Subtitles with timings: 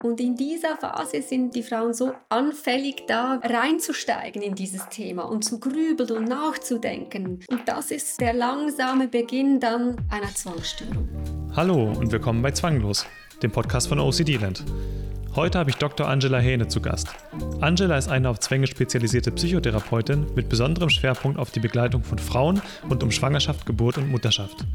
[0.00, 5.44] Und in dieser Phase sind die Frauen so anfällig, da reinzusteigen in dieses Thema und
[5.44, 7.40] zu grübeln und nachzudenken.
[7.48, 11.08] Und das ist der langsame Beginn dann einer Zwangsstörung.
[11.56, 13.06] Hallo und willkommen bei Zwanglos,
[13.42, 14.64] dem Podcast von OCD Land.
[15.38, 16.08] Heute habe ich Dr.
[16.08, 17.10] Angela Hähne zu Gast.
[17.60, 22.60] Angela ist eine auf Zwänge spezialisierte Psychotherapeutin mit besonderem Schwerpunkt auf die Begleitung von Frauen
[22.90, 24.66] rund um Schwangerschaft, Geburt und Mutterschaft.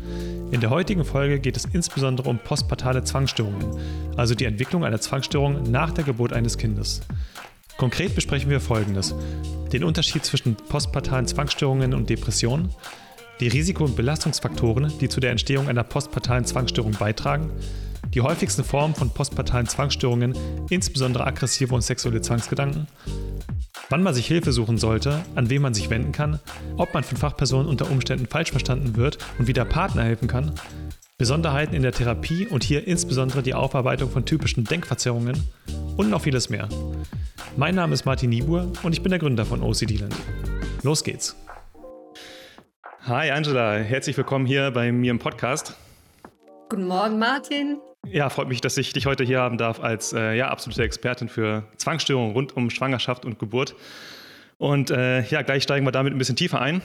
[0.51, 3.77] In der heutigen Folge geht es insbesondere um postpartale Zwangsstörungen,
[4.15, 7.01] also die Entwicklung einer Zwangsstörung nach der Geburt eines Kindes.
[7.75, 9.13] Konkret besprechen wir Folgendes.
[9.73, 12.69] Den Unterschied zwischen postpartalen Zwangsstörungen und Depressionen,
[13.41, 17.51] die Risiko- und Belastungsfaktoren, die zu der Entstehung einer postpartalen Zwangsstörung beitragen,
[18.09, 20.35] die häufigsten Formen von postpartalen Zwangsstörungen,
[20.69, 22.87] insbesondere aggressive und sexuelle Zwangsgedanken,
[23.89, 26.39] wann man sich Hilfe suchen sollte, an wen man sich wenden kann,
[26.77, 30.53] ob man von Fachpersonen unter Umständen falsch verstanden wird und wie der Partner helfen kann,
[31.17, 35.41] Besonderheiten in der Therapie und hier insbesondere die Aufarbeitung von typischen Denkverzerrungen
[35.95, 36.67] und noch vieles mehr.
[37.55, 40.15] Mein Name ist Martin Niebuhr und ich bin der Gründer von OCD Land.
[40.81, 41.35] Los geht's!
[43.05, 45.77] Hi Angela, herzlich willkommen hier bei mir im Podcast.
[46.69, 47.79] Guten Morgen Martin.
[48.09, 51.29] Ja, freut mich, dass ich dich heute hier haben darf als äh, ja, absolute Expertin
[51.29, 53.75] für Zwangsstörungen rund um Schwangerschaft und Geburt.
[54.57, 56.81] Und äh, ja, gleich steigen wir damit ein bisschen tiefer ein.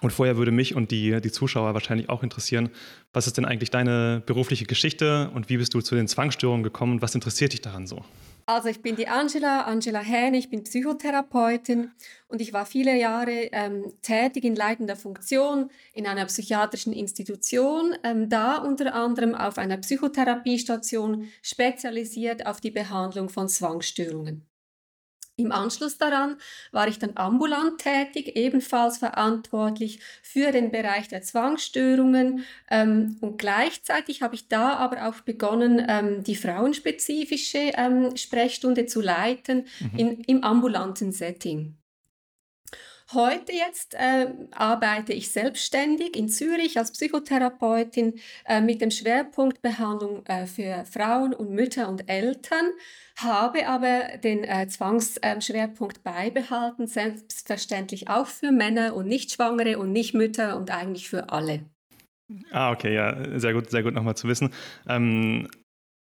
[0.00, 2.70] Und vorher würde mich und die, die Zuschauer wahrscheinlich auch interessieren,
[3.12, 6.94] was ist denn eigentlich deine berufliche Geschichte und wie bist du zu den Zwangsstörungen gekommen
[6.94, 8.04] und was interessiert dich daran so?
[8.46, 11.92] Also ich bin die Angela, Angela Hähne, ich bin Psychotherapeutin
[12.28, 18.28] und ich war viele Jahre ähm, tätig in leitender Funktion in einer psychiatrischen Institution, ähm,
[18.28, 24.46] da unter anderem auf einer Psychotherapiestation spezialisiert auf die Behandlung von Zwangsstörungen.
[25.36, 26.36] Im Anschluss daran
[26.70, 32.44] war ich dann ambulant tätig, ebenfalls verantwortlich für den Bereich der Zwangsstörungen.
[32.70, 39.00] Ähm, und gleichzeitig habe ich da aber auch begonnen, ähm, die frauenspezifische ähm, Sprechstunde zu
[39.00, 39.98] leiten mhm.
[39.98, 41.76] in, im ambulanten Setting.
[43.12, 48.14] Heute jetzt äh, arbeite ich selbstständig in Zürich als Psychotherapeutin
[48.46, 52.70] äh, mit dem Schwerpunkt Behandlung äh, für Frauen und Mütter und Eltern,
[53.18, 60.70] habe aber den äh, Zwangsschwerpunkt beibehalten, selbstverständlich auch für Männer und Nichtschwangere und Nichtmütter und
[60.70, 61.60] eigentlich für alle.
[62.52, 64.50] Ah, okay, ja, sehr gut, sehr gut nochmal zu wissen.
[64.88, 65.48] Ähm,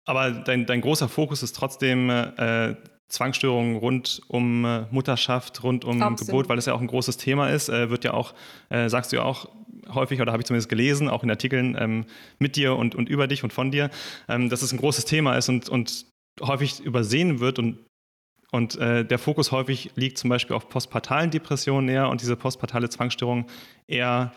[0.04, 2.76] aber dein, dein großer Fokus ist trotzdem äh,
[3.12, 6.28] Zwangsstörungen rund um äh, Mutterschaft, rund um Absolut.
[6.28, 8.34] Geburt, weil das ja auch ein großes Thema ist, äh, wird ja auch,
[8.70, 9.48] äh, sagst du ja auch
[9.92, 12.06] häufig, oder habe ich zumindest gelesen, auch in Artikeln ähm,
[12.38, 13.90] mit dir und, und über dich und von dir,
[14.28, 16.06] ähm, dass es ein großes Thema ist und, und
[16.40, 17.78] häufig übersehen wird und,
[18.50, 22.88] und äh, der Fokus häufig liegt zum Beispiel auf postpartalen Depressionen eher und diese postpartale
[22.88, 23.46] Zwangsstörung
[23.86, 24.32] eher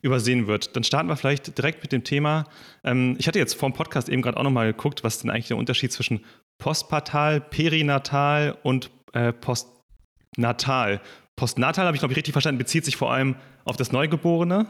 [0.00, 0.76] übersehen wird.
[0.76, 2.44] Dann starten wir vielleicht direkt mit dem Thema.
[2.84, 5.48] Ähm, ich hatte jetzt vor dem Podcast eben gerade auch nochmal geguckt, was denn eigentlich
[5.48, 6.24] der Unterschied zwischen
[6.58, 11.00] postpartal, perinatal und äh, postnatal.
[11.36, 14.66] Postnatal, habe ich glaube ich richtig verstanden, bezieht sich vor allem auf das Neugeborene.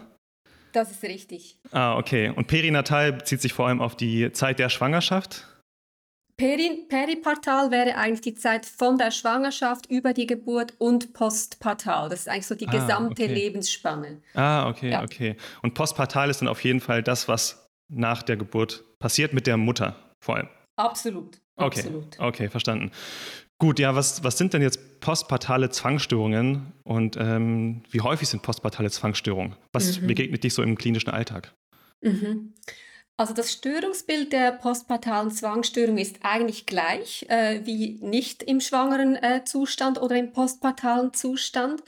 [0.72, 1.58] Das ist richtig.
[1.70, 2.32] Ah, okay.
[2.34, 5.46] Und perinatal bezieht sich vor allem auf die Zeit der Schwangerschaft?
[6.36, 12.08] Peri peripartal wäre eigentlich die Zeit von der Schwangerschaft über die Geburt und postpartal.
[12.08, 13.32] Das ist eigentlich so die ah, gesamte okay.
[13.32, 14.20] Lebensspanne.
[14.34, 15.04] Ah, okay, ja.
[15.04, 15.36] okay.
[15.62, 19.56] Und postpartal ist dann auf jeden Fall das, was nach der Geburt passiert mit der
[19.56, 20.48] Mutter vor allem.
[20.76, 21.40] Absolut.
[21.56, 22.18] Okay, Absolut.
[22.18, 22.90] okay, verstanden.
[23.58, 28.90] Gut, ja, was, was sind denn jetzt postpartale Zwangsstörungen und ähm, wie häufig sind postpartale
[28.90, 29.56] Zwangsstörungen?
[29.72, 30.08] Was mhm.
[30.08, 31.54] begegnet dich so im klinischen Alltag?
[32.00, 32.54] Mhm.
[33.16, 39.44] Also das Störungsbild der postpartalen Zwangsstörung ist eigentlich gleich äh, wie nicht im schwangeren äh,
[39.44, 41.82] Zustand oder im postpartalen Zustand.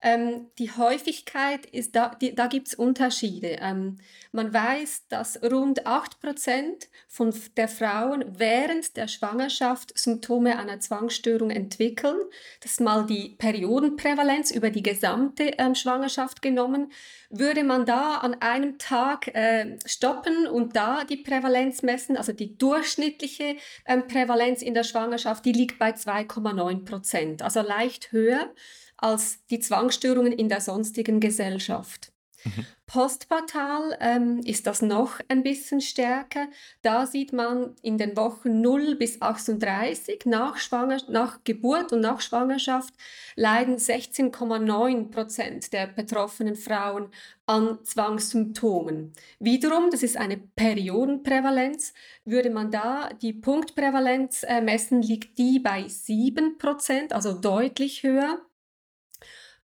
[0.00, 3.58] Ähm, die Häufigkeit ist, da, da gibt es Unterschiede.
[3.60, 3.98] Ähm,
[4.30, 12.20] man weiß, dass rund 8% von der Frauen während der Schwangerschaft Symptome einer Zwangsstörung entwickeln.
[12.60, 16.92] Das ist mal die Periodenprävalenz über die gesamte ähm, Schwangerschaft genommen.
[17.30, 22.56] Würde man da an einem Tag äh, stoppen und da die Prävalenz messen, also die
[22.56, 23.56] durchschnittliche
[23.86, 28.54] ähm, Prävalenz in der Schwangerschaft, die liegt bei 2,9% also leicht höher
[28.96, 32.12] als die Zwangsstörungen in der sonstigen Gesellschaft.
[32.44, 32.66] Mhm.
[32.86, 36.46] Postpartal ähm, ist das noch ein bisschen stärker.
[36.82, 42.20] Da sieht man in den Wochen 0 bis 38 nach, Schwanger nach Geburt und nach
[42.22, 42.94] Schwangerschaft
[43.36, 47.10] leiden 16,9 Prozent der betroffenen Frauen
[47.46, 49.12] an Zwangssymptomen.
[49.38, 51.92] Wiederum, das ist eine Periodenprävalenz,
[52.24, 58.40] würde man da die Punktprävalenz äh, messen, liegt die bei 7 Prozent, also deutlich höher.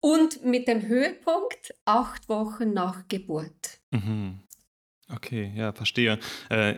[0.01, 3.79] Und mit dem Höhepunkt acht Wochen nach Geburt.
[3.91, 4.39] Mhm.
[5.13, 6.19] Okay, ja, verstehe.
[6.49, 6.75] Äh,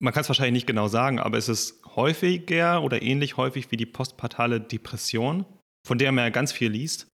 [0.00, 3.76] man kann es wahrscheinlich nicht genau sagen, aber ist es häufiger oder ähnlich häufig wie
[3.76, 5.44] die postpartale Depression,
[5.86, 7.08] von der man ja ganz viel liest?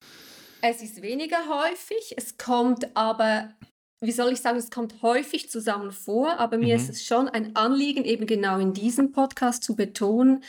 [0.60, 3.54] Es ist weniger häufig, es kommt aber,
[4.00, 6.82] wie soll ich sagen, es kommt häufig zusammen vor, aber mir mhm.
[6.82, 10.42] ist es schon ein Anliegen, eben genau in diesem Podcast zu betonen,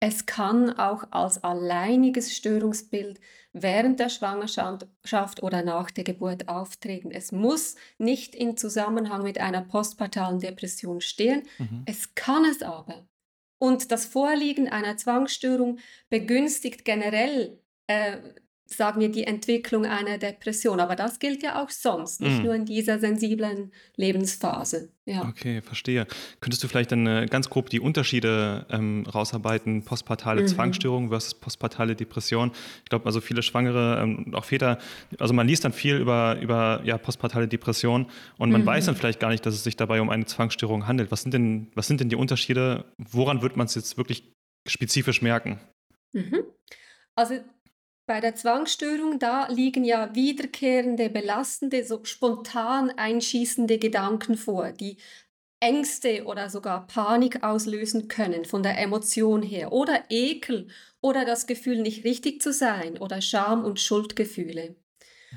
[0.00, 3.20] es kann auch als alleiniges Störungsbild
[3.52, 7.10] während der Schwangerschaft oder nach der Geburt auftreten.
[7.10, 11.44] Es muss nicht in Zusammenhang mit einer postpartalen Depression stehen.
[11.58, 11.82] Mhm.
[11.86, 13.08] Es kann es aber.
[13.58, 15.78] Und das Vorliegen einer Zwangsstörung
[16.10, 18.18] begünstigt generell äh,
[18.66, 20.80] sagen wir, die Entwicklung einer Depression.
[20.80, 22.44] Aber das gilt ja auch sonst, nicht mm.
[22.44, 24.90] nur in dieser sensiblen Lebensphase.
[25.04, 25.28] Ja.
[25.28, 26.06] Okay, verstehe.
[26.40, 30.48] Könntest du vielleicht dann äh, ganz grob die Unterschiede ähm, rausarbeiten, postpartale mhm.
[30.48, 32.50] Zwangsstörung versus postpartale Depression?
[32.82, 34.78] Ich glaube, also viele Schwangere ähm, und auch Väter,
[35.20, 38.66] also man liest dann viel über, über ja, postpartale Depression und man mhm.
[38.66, 41.12] weiß dann vielleicht gar nicht, dass es sich dabei um eine Zwangsstörung handelt.
[41.12, 42.84] Was sind denn, was sind denn die Unterschiede?
[42.98, 44.32] Woran wird man es jetzt wirklich
[44.66, 45.60] spezifisch merken?
[46.12, 46.42] Mhm.
[47.14, 47.36] Also
[48.06, 54.98] bei der Zwangsstörung, da liegen ja wiederkehrende, belastende, so spontan einschießende Gedanken vor, die
[55.58, 60.68] Ängste oder sogar Panik auslösen können von der Emotion her oder Ekel
[61.00, 64.76] oder das Gefühl, nicht richtig zu sein oder Scham- und Schuldgefühle.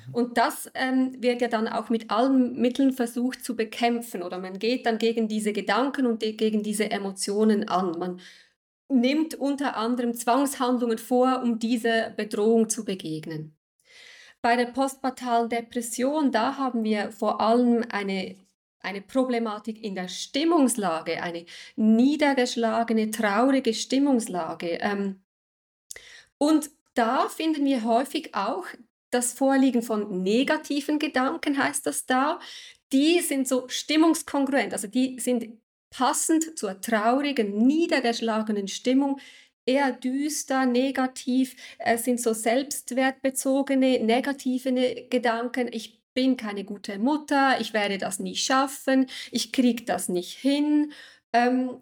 [0.07, 0.13] Mhm.
[0.13, 4.59] Und das ähm, wird ja dann auch mit allen Mitteln versucht zu bekämpfen oder man
[4.59, 7.97] geht dann gegen diese Gedanken und gegen diese Emotionen an.
[7.97, 8.19] Man
[8.89, 13.55] nimmt unter anderem Zwangshandlungen vor, um dieser Bedrohung zu begegnen.
[14.41, 18.35] Bei der postpartalen Depression, da haben wir vor allem eine,
[18.79, 21.45] eine Problematik in der Stimmungslage, eine
[21.75, 24.79] niedergeschlagene, traurige Stimmungslage.
[24.81, 25.21] Ähm,
[26.37, 28.65] und da finden wir häufig auch
[29.11, 32.39] das Vorliegen von negativen Gedanken, heißt das da.
[32.91, 35.59] Die sind so stimmungskongruent, also die sind
[35.89, 39.19] passend zur traurigen, niedergeschlagenen Stimmung
[39.65, 45.69] eher düster, negativ, es sind so selbstwertbezogene, negative Gedanken.
[45.71, 50.91] Ich bin keine gute Mutter, ich werde das nie schaffen, ich kriege das nicht hin.
[51.33, 51.81] Ähm,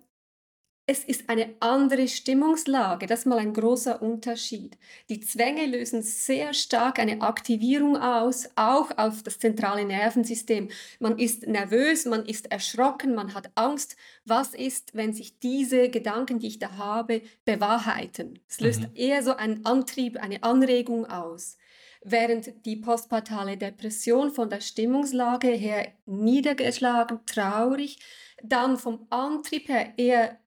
[0.89, 3.07] es ist eine andere Stimmungslage.
[3.07, 4.77] Das ist mal ein großer Unterschied.
[5.09, 10.69] Die Zwänge lösen sehr stark eine Aktivierung aus, auch auf das zentrale Nervensystem.
[11.01, 13.97] Man ist nervös, man ist erschrocken, man hat Angst.
[14.23, 18.39] Was ist, wenn sich diese Gedanken, die ich da habe, bewahrheiten?
[18.47, 18.91] Es löst mhm.
[18.95, 21.57] eher so einen Antrieb, eine Anregung aus.
[22.01, 27.99] Während die postpartale Depression von der Stimmungslage her niedergeschlagen, traurig,
[28.41, 30.37] dann vom Antrieb her eher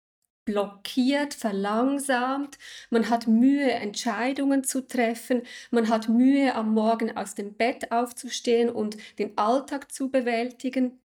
[0.50, 2.58] blockiert, verlangsamt,
[2.90, 8.68] man hat Mühe, Entscheidungen zu treffen, man hat Mühe, am Morgen aus dem Bett aufzustehen
[8.68, 10.98] und den Alltag zu bewältigen,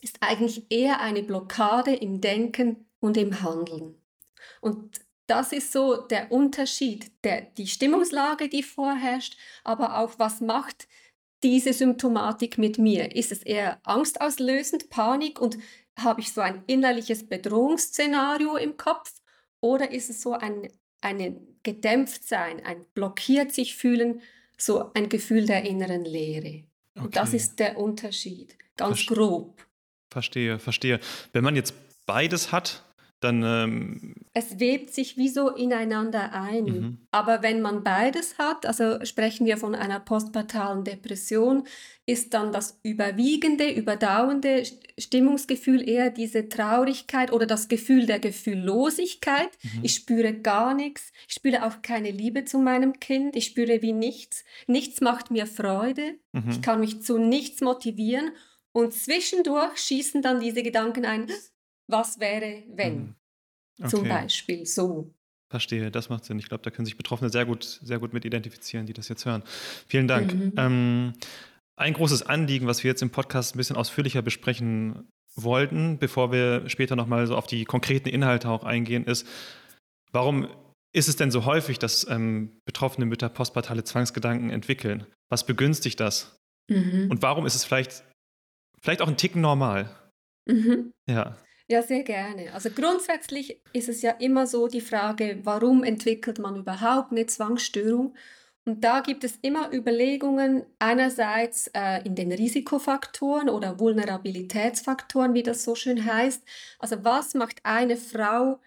[0.00, 3.96] ist eigentlich eher eine Blockade im Denken und im Handeln.
[4.62, 10.88] Und das ist so der Unterschied, der, die Stimmungslage, die vorherrscht, aber auch was macht
[11.42, 13.14] diese Symptomatik mit mir?
[13.14, 15.58] Ist es eher angstauslösend, Panik und
[15.98, 19.12] habe ich so ein innerliches Bedrohungsszenario im Kopf
[19.60, 20.68] oder ist es so ein,
[21.00, 24.20] ein Gedämpftsein, ein blockiert sich fühlen,
[24.58, 26.64] so ein Gefühl der inneren Leere?
[26.94, 27.04] Okay.
[27.04, 29.66] Und das ist der Unterschied, ganz Verste grob.
[30.10, 31.00] Verstehe, verstehe.
[31.32, 31.74] Wenn man jetzt
[32.06, 32.84] beides hat,
[33.26, 33.42] dann.
[33.44, 36.64] Ähm es webt sich wie so ineinander ein.
[36.64, 36.98] Mhm.
[37.10, 41.66] Aber wenn man beides hat, also sprechen wir von einer postpartalen Depression,
[42.04, 44.62] ist dann das überwiegende, überdauernde
[44.98, 49.48] Stimmungsgefühl eher diese Traurigkeit oder das Gefühl der Gefühllosigkeit.
[49.62, 49.80] Mhm.
[49.82, 51.12] Ich spüre gar nichts.
[51.26, 53.36] Ich spüre auch keine Liebe zu meinem Kind.
[53.36, 54.44] Ich spüre wie nichts.
[54.66, 56.18] Nichts macht mir Freude.
[56.32, 56.50] Mhm.
[56.50, 58.32] Ich kann mich zu nichts motivieren.
[58.72, 61.26] Und zwischendurch schießen dann diese Gedanken ein,
[61.86, 63.14] was wäre, wenn?
[63.78, 63.88] Okay.
[63.88, 65.12] Zum Beispiel so.
[65.48, 66.38] Verstehe, das macht Sinn.
[66.38, 69.26] Ich glaube, da können sich Betroffene sehr gut, sehr gut mit identifizieren, die das jetzt
[69.26, 69.42] hören.
[69.86, 70.34] Vielen Dank.
[70.34, 70.52] Mhm.
[70.56, 71.12] Ähm,
[71.76, 76.68] ein großes Anliegen, was wir jetzt im Podcast ein bisschen ausführlicher besprechen wollten, bevor wir
[76.68, 79.26] später nochmal so auf die konkreten Inhalte auch eingehen, ist,
[80.10, 80.48] warum
[80.92, 85.06] ist es denn so häufig, dass ähm, betroffene Mütter postpartale Zwangsgedanken entwickeln?
[85.28, 86.38] Was begünstigt das?
[86.68, 87.08] Mhm.
[87.10, 88.02] Und warum ist es vielleicht,
[88.80, 89.94] vielleicht auch ein Ticken normal?
[90.46, 90.92] Mhm.
[91.06, 91.36] Ja.
[91.68, 92.52] Ja, sehr gerne.
[92.54, 98.14] Also grundsätzlich ist es ja immer so die Frage, warum entwickelt man überhaupt eine Zwangsstörung?
[98.64, 105.64] Und da gibt es immer Überlegungen, einerseits äh, in den Risikofaktoren oder Vulnerabilitätsfaktoren, wie das
[105.64, 106.42] so schön heißt.
[106.78, 108.60] Also was macht eine Frau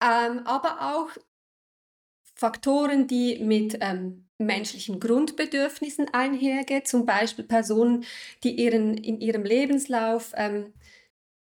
[0.00, 1.10] ähm, aber auch
[2.36, 8.04] Faktoren, die mit ähm, menschlichen Grundbedürfnissen einhergehen, zum Beispiel Personen,
[8.44, 10.72] die ihren, in ihrem Lebenslauf ähm,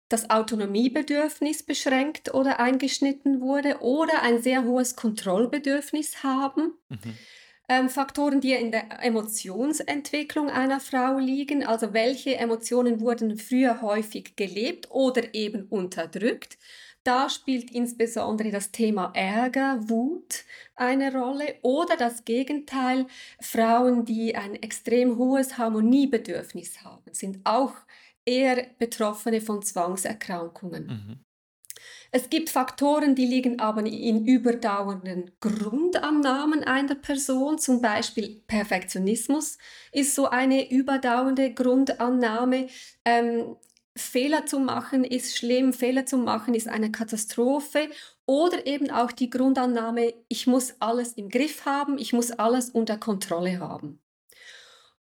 [0.08, 6.74] das Autonomiebedürfnis beschränkt oder eingeschnitten wurde oder ein sehr hohes Kontrollbedürfnis haben.
[6.88, 7.16] Mhm.
[7.68, 14.36] Ähm, Faktoren, die in der Emotionsentwicklung einer Frau liegen, also welche Emotionen wurden früher häufig
[14.36, 16.58] gelebt oder eben unterdrückt.
[17.02, 20.44] Da spielt insbesondere das Thema Ärger, Wut
[20.76, 23.06] eine Rolle oder das Gegenteil,
[23.40, 27.74] Frauen, die ein extrem hohes Harmoniebedürfnis haben, sind auch
[28.26, 30.86] eher Betroffene von Zwangserkrankungen.
[30.86, 31.26] Mhm.
[32.10, 39.58] Es gibt Faktoren, die liegen aber in überdauernden Grundannahmen einer Person, zum Beispiel Perfektionismus
[39.92, 42.68] ist so eine überdauernde Grundannahme.
[43.04, 43.56] Ähm,
[43.96, 47.88] Fehler zu machen ist schlimm, Fehler zu machen ist eine Katastrophe
[48.26, 52.98] oder eben auch die Grundannahme, ich muss alles im Griff haben, ich muss alles unter
[52.98, 54.00] Kontrolle haben.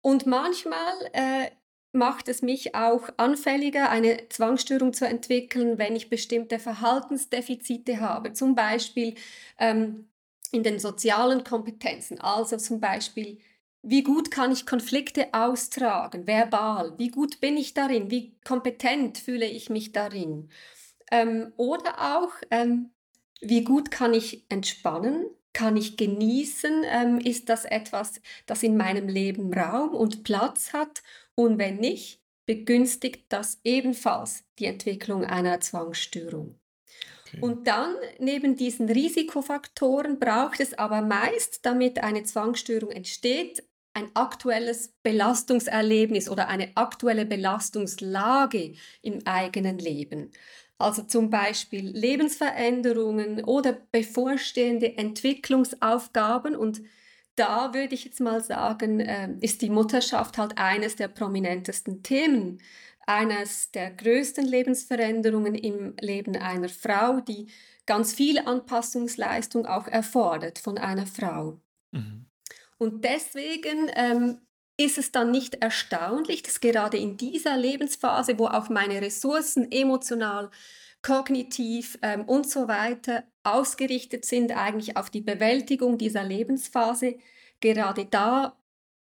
[0.01, 1.49] Und manchmal äh,
[1.95, 8.55] macht es mich auch anfälliger, eine Zwangsstörung zu entwickeln, wenn ich bestimmte Verhaltensdefizite habe, zum
[8.55, 9.15] Beispiel
[9.59, 10.09] ähm,
[10.51, 13.39] in den sozialen Kompetenzen, also zum Beispiel
[13.87, 16.95] wie gut kann ich Konflikte austragen, verbal?
[16.97, 18.09] Wie gut bin ich darin?
[18.09, 20.49] Wie kompetent fühle ich mich darin?
[21.11, 22.89] Ähm, oder auch, ähm,
[23.41, 25.27] wie gut kann ich entspannen?
[25.53, 26.83] Kann ich genießen?
[26.83, 31.03] Ähm, ist das etwas, das in meinem Leben Raum und Platz hat?
[31.35, 36.59] Und wenn nicht, begünstigt das ebenfalls die Entwicklung einer Zwangsstörung.
[37.27, 37.41] Okay.
[37.41, 43.63] Und dann neben diesen Risikofaktoren braucht es aber meist, damit eine Zwangsstörung entsteht,
[43.93, 50.31] ein aktuelles Belastungserlebnis oder eine aktuelle Belastungslage im eigenen Leben.
[50.77, 56.55] Also zum Beispiel Lebensveränderungen oder bevorstehende Entwicklungsaufgaben.
[56.55, 56.81] Und
[57.35, 62.61] da würde ich jetzt mal sagen, äh, ist die Mutterschaft halt eines der prominentesten Themen,
[63.05, 67.47] eines der größten Lebensveränderungen im Leben einer Frau, die
[67.85, 71.59] ganz viel Anpassungsleistung auch erfordert von einer Frau.
[71.91, 72.25] Mhm.
[72.77, 74.39] Und deswegen ähm,
[74.77, 80.49] ist es dann nicht erstaunlich, dass gerade in dieser Lebensphase, wo auch meine Ressourcen emotional,
[81.05, 87.17] kognitiv ähm, und so weiter ausgerichtet sind, eigentlich auf die Bewältigung dieser Lebensphase,
[87.59, 88.57] gerade da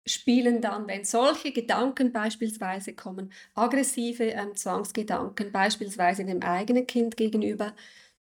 [0.06, 7.74] spielen dann, wenn solche Gedanken beispielsweise kommen, aggressive ähm, Zwangsgedanken, beispielsweise dem eigenen Kind gegenüber.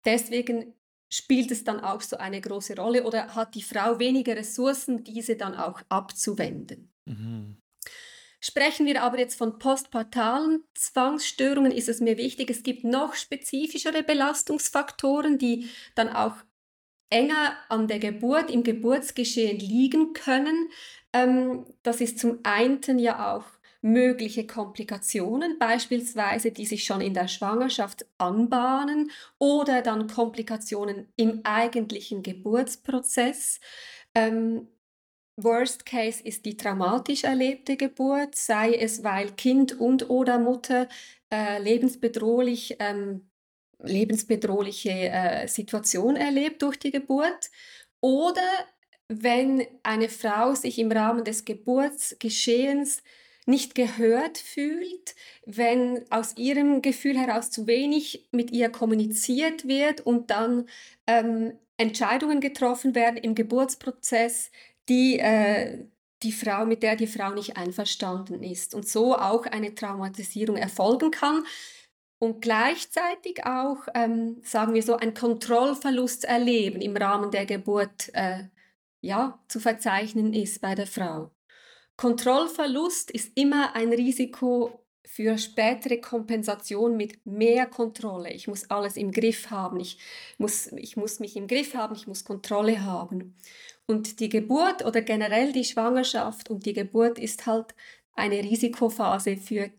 [0.04, 0.74] Deswegen
[1.08, 5.36] spielt es dann auch so eine große Rolle oder hat die Frau weniger Ressourcen, diese
[5.36, 6.92] dann auch abzuwenden.
[7.04, 7.59] Mhm.
[8.40, 14.02] Sprechen wir aber jetzt von postpartalen Zwangsstörungen, ist es mir wichtig, es gibt noch spezifischere
[14.02, 16.34] Belastungsfaktoren, die dann auch
[17.10, 20.70] enger an der Geburt, im Geburtsgeschehen liegen können.
[21.12, 23.44] Ähm, das ist zum einen ja auch
[23.82, 32.22] mögliche Komplikationen, beispielsweise die sich schon in der Schwangerschaft anbahnen oder dann Komplikationen im eigentlichen
[32.22, 33.60] Geburtsprozess.
[34.14, 34.68] Ähm,
[35.44, 40.88] Worst Case ist die traumatisch erlebte Geburt, sei es weil Kind und oder Mutter
[41.32, 43.30] äh, lebensbedrohlich, ähm,
[43.78, 47.50] lebensbedrohliche äh, Situation erlebt durch die Geburt.
[48.00, 48.48] Oder
[49.08, 53.02] wenn eine Frau sich im Rahmen des Geburtsgeschehens
[53.46, 60.30] nicht gehört fühlt, wenn aus ihrem Gefühl heraus zu wenig mit ihr kommuniziert wird und
[60.30, 60.68] dann
[61.06, 64.50] ähm, Entscheidungen getroffen werden im Geburtsprozess,
[64.90, 65.86] die äh,
[66.22, 71.10] die Frau, mit der die Frau nicht einverstanden ist und so auch eine Traumatisierung erfolgen
[71.10, 71.44] kann
[72.18, 78.44] und gleichzeitig auch, ähm, sagen wir so, ein Kontrollverlust erleben im Rahmen der Geburt äh,
[79.00, 81.30] ja, zu verzeichnen ist bei der Frau.
[81.96, 88.32] Kontrollverlust ist immer ein Risiko für spätere Kompensation mit mehr Kontrolle.
[88.32, 89.98] Ich muss alles im Griff haben, ich
[90.38, 93.34] muss, ich muss mich im Griff haben, ich muss Kontrolle haben.
[93.90, 97.74] Und die Geburt oder generell die Schwangerschaft und die Geburt ist halt
[98.12, 99.72] eine Risikophase für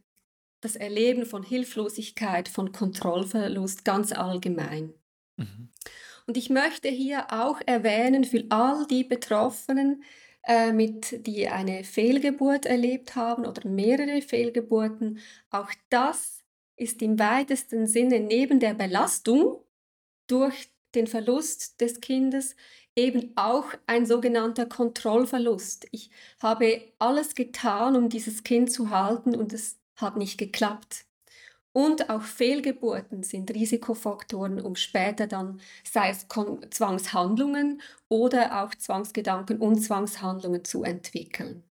[0.59, 4.93] das Erleben von Hilflosigkeit, von Kontrollverlust ganz allgemein.
[5.37, 5.69] Mhm.
[6.27, 10.03] Und ich möchte hier auch erwähnen für all die Betroffenen,
[10.43, 15.19] äh, mit, die eine Fehlgeburt erlebt haben oder mehrere Fehlgeburten.
[15.51, 16.43] Auch das
[16.75, 19.63] ist im weitesten Sinne neben der Belastung
[20.27, 22.55] durch den Verlust des Kindes
[22.95, 25.87] eben auch ein sogenannter Kontrollverlust.
[25.91, 31.05] Ich habe alles getan, um dieses Kind zu halten und es hat nicht geklappt.
[31.73, 39.77] Und auch Fehlgeburten sind Risikofaktoren, um später dann, sei es Zwangshandlungen oder auch Zwangsgedanken und
[39.81, 41.63] Zwangshandlungen zu entwickeln.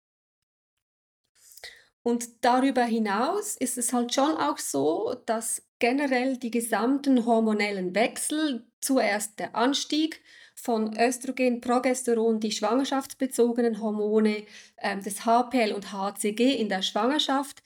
[2.03, 8.65] Und darüber hinaus ist es halt schon auch so, dass generell die gesamten hormonellen Wechsel,
[8.81, 10.23] zuerst der Anstieg
[10.55, 14.45] von Östrogen, Progesteron, die schwangerschaftsbezogenen Hormone
[14.77, 17.63] äh, des HPL und HCG in der Schwangerschaft,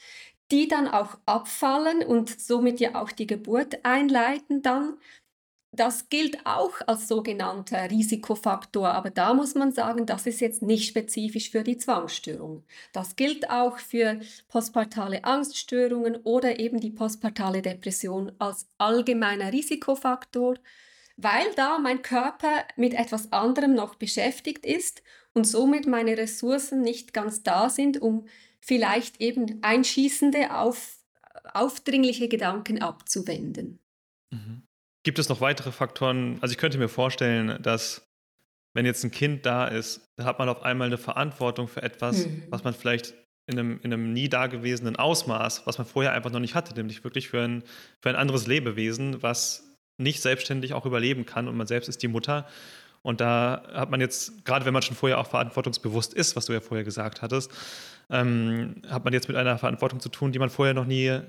[0.50, 4.99] die dann auch abfallen und somit ja auch die Geburt einleiten dann.
[5.76, 10.88] Das gilt auch als sogenannter Risikofaktor, aber da muss man sagen, das ist jetzt nicht
[10.88, 12.64] spezifisch für die Zwangsstörung.
[12.93, 20.54] Das gilt auch für postpartale Angststörungen oder eben die postpartale Depression als allgemeiner Risikofaktor,
[21.16, 25.02] weil da mein Körper mit etwas anderem noch beschäftigt ist
[25.33, 28.26] und somit meine Ressourcen nicht ganz da sind, um
[28.61, 30.99] vielleicht eben einschießende, auf,
[31.52, 33.81] aufdringliche Gedanken abzuwenden.
[34.31, 34.62] Mhm.
[35.05, 36.39] Gibt es noch weitere Faktoren?
[36.41, 38.11] Also ich könnte mir vorstellen, dass
[38.75, 42.27] wenn jetzt ein Kind da ist, da hat man auf einmal eine Verantwortung für etwas,
[42.27, 42.43] mhm.
[42.51, 43.15] was man vielleicht
[43.47, 47.05] in einem, in einem nie dagewesenen Ausmaß, was man vorher einfach noch nicht hatte, nämlich
[47.05, 47.63] wirklich für ein,
[48.01, 52.09] für ein anderes Lebewesen, was nicht selbstständig auch überleben kann und man selbst ist die
[52.09, 52.49] Mutter.
[53.03, 56.55] Und da hat man jetzt, gerade wenn man schon vorher auch verantwortungsbewusst ist, was du
[56.55, 57.53] ja vorher gesagt hattest,
[58.11, 61.21] ähm, hat man jetzt mit einer Verantwortung zu tun, die man vorher noch nie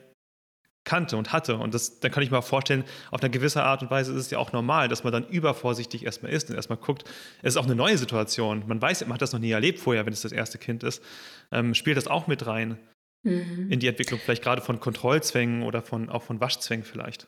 [0.85, 1.57] kannte und hatte.
[1.57, 4.19] Und das, dann kann ich mir auch vorstellen, auf eine gewisse Art und Weise ist
[4.19, 7.03] es ja auch normal, dass man dann übervorsichtig erstmal ist und erstmal guckt,
[7.41, 8.63] es ist auch eine neue Situation.
[8.67, 11.03] Man weiß, man hat das noch nie erlebt vorher, wenn es das erste Kind ist.
[11.51, 12.77] Ähm, spielt das auch mit rein
[13.23, 13.71] mhm.
[13.71, 17.27] in die Entwicklung, vielleicht gerade von Kontrollzwängen oder von, auch von Waschzwängen vielleicht?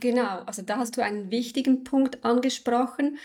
[0.00, 3.18] Genau, also da hast du einen wichtigen Punkt angesprochen.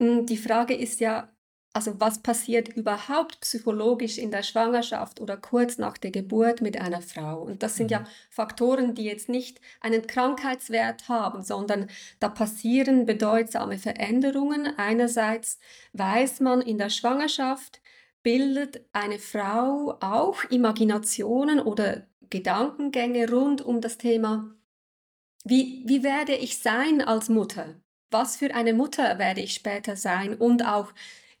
[0.00, 1.28] Hm, die Frage ist ja,
[1.74, 7.02] also was passiert überhaupt psychologisch in der Schwangerschaft oder kurz nach der Geburt mit einer
[7.02, 7.42] Frau?
[7.42, 8.06] Und das sind ja mhm.
[8.30, 14.72] Faktoren, die jetzt nicht einen Krankheitswert haben, sondern da passieren bedeutsame Veränderungen.
[14.76, 15.58] Einerseits
[15.92, 17.82] weiß man in der Schwangerschaft,
[18.22, 24.54] bildet eine Frau auch Imaginationen oder Gedankengänge rund um das Thema,
[25.44, 27.74] wie, wie werde ich sein als Mutter?
[28.10, 30.34] Was für eine Mutter werde ich später sein?
[30.34, 30.92] Und auch,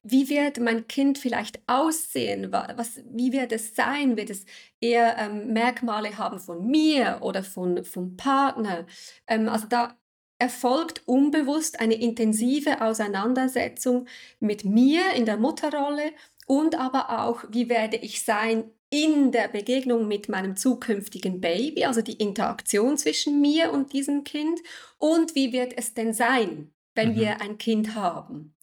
[0.04, 2.52] wie wird mein Kind vielleicht aussehen?
[2.52, 4.16] Was, wie wird es sein?
[4.16, 4.44] Wird es
[4.80, 8.86] eher ähm, Merkmale haben von mir oder von, vom Partner?
[9.26, 9.96] Ähm, also da
[10.38, 14.06] erfolgt unbewusst eine intensive Auseinandersetzung
[14.40, 16.12] mit mir in der Mutterrolle
[16.46, 22.02] und aber auch, wie werde ich sein in der Begegnung mit meinem zukünftigen Baby, also
[22.02, 24.60] die Interaktion zwischen mir und diesem Kind
[24.98, 27.16] und wie wird es denn sein, wenn mhm.
[27.16, 28.53] wir ein Kind haben.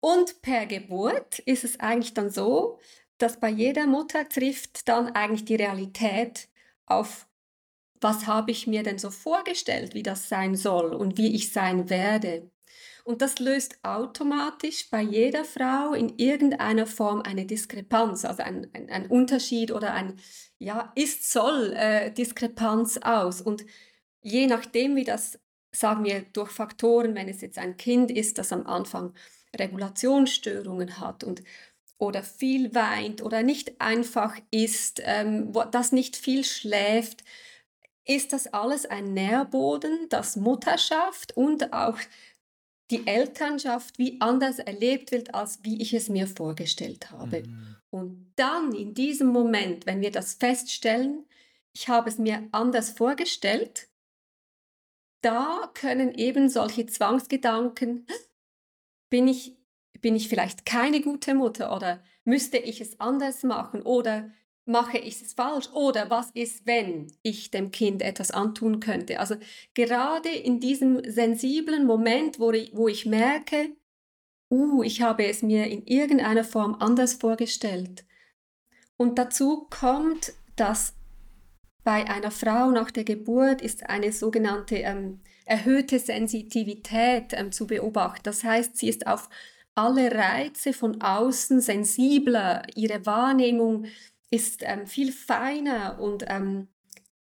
[0.00, 2.78] Und per Geburt ist es eigentlich dann so,
[3.18, 6.48] dass bei jeder Mutter trifft dann eigentlich die Realität
[6.86, 7.28] auf,
[8.00, 11.90] was habe ich mir denn so vorgestellt, wie das sein soll und wie ich sein
[11.90, 12.50] werde.
[13.04, 18.90] Und das löst automatisch bei jeder Frau in irgendeiner Form eine Diskrepanz, also ein, ein,
[18.90, 20.18] ein Unterschied oder ein
[20.58, 23.42] ja, Ist-Soll-Diskrepanz äh, aus.
[23.42, 23.64] Und
[24.22, 25.38] je nachdem, wie das,
[25.72, 29.14] sagen wir, durch Faktoren, wenn es jetzt ein Kind ist, das am Anfang
[29.58, 31.42] Regulationsstörungen hat und
[31.98, 37.22] oder viel weint oder nicht einfach isst, ähm, das nicht viel schläft,
[38.06, 41.98] ist das alles ein Nährboden, das Mutterschaft und auch
[42.90, 47.42] die Elternschaft wie anders erlebt wird, als wie ich es mir vorgestellt habe.
[47.42, 47.76] Mhm.
[47.90, 51.26] Und dann in diesem Moment, wenn wir das feststellen,
[51.72, 53.88] ich habe es mir anders vorgestellt,
[55.22, 58.06] da können eben solche Zwangsgedanken,
[59.10, 59.56] bin ich,
[60.00, 64.30] bin ich vielleicht keine gute Mutter oder müsste ich es anders machen oder
[64.64, 69.18] mache ich es falsch oder was ist, wenn ich dem Kind etwas antun könnte.
[69.18, 69.34] Also
[69.74, 73.74] gerade in diesem sensiblen Moment, wo ich, wo ich merke,
[74.50, 78.04] uh, ich habe es mir in irgendeiner Form anders vorgestellt.
[78.96, 80.94] Und dazu kommt, dass
[81.82, 85.20] bei einer Frau nach der Geburt ist eine sogenannte ähm,
[85.50, 88.22] erhöhte Sensitivität ähm, zu beobachten.
[88.22, 89.28] Das heißt, sie ist auf
[89.74, 93.86] alle Reize von außen sensibler, ihre Wahrnehmung
[94.30, 96.68] ist ähm, viel feiner und ähm,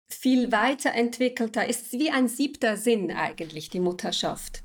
[0.09, 4.63] viel weiterentwickelter, ist wie ein siebter Sinn eigentlich, die Mutterschaft.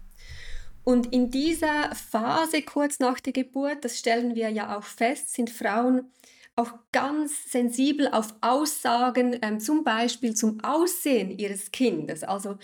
[0.83, 5.49] Und in dieser Phase kurz nach der Geburt, das stellen wir ja auch fest, sind
[5.49, 6.11] Frauen
[6.55, 12.23] auch ganz sensibel auf Aussagen, ähm, zum Beispiel zum Aussehen ihres Kindes.
[12.23, 12.57] Also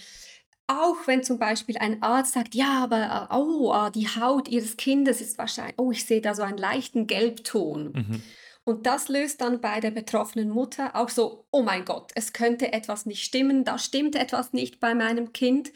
[0.69, 5.19] auch wenn zum Beispiel ein Arzt sagt, ja, aber oh, ah, die Haut ihres Kindes
[5.19, 7.93] ist wahrscheinlich, oh, ich sehe da so einen leichten Gelbton.
[7.93, 8.21] Mhm.
[8.65, 12.71] Und das löst dann bei der betroffenen Mutter auch so, oh mein Gott, es könnte
[12.71, 15.73] etwas nicht stimmen, da stimmt etwas nicht bei meinem Kind.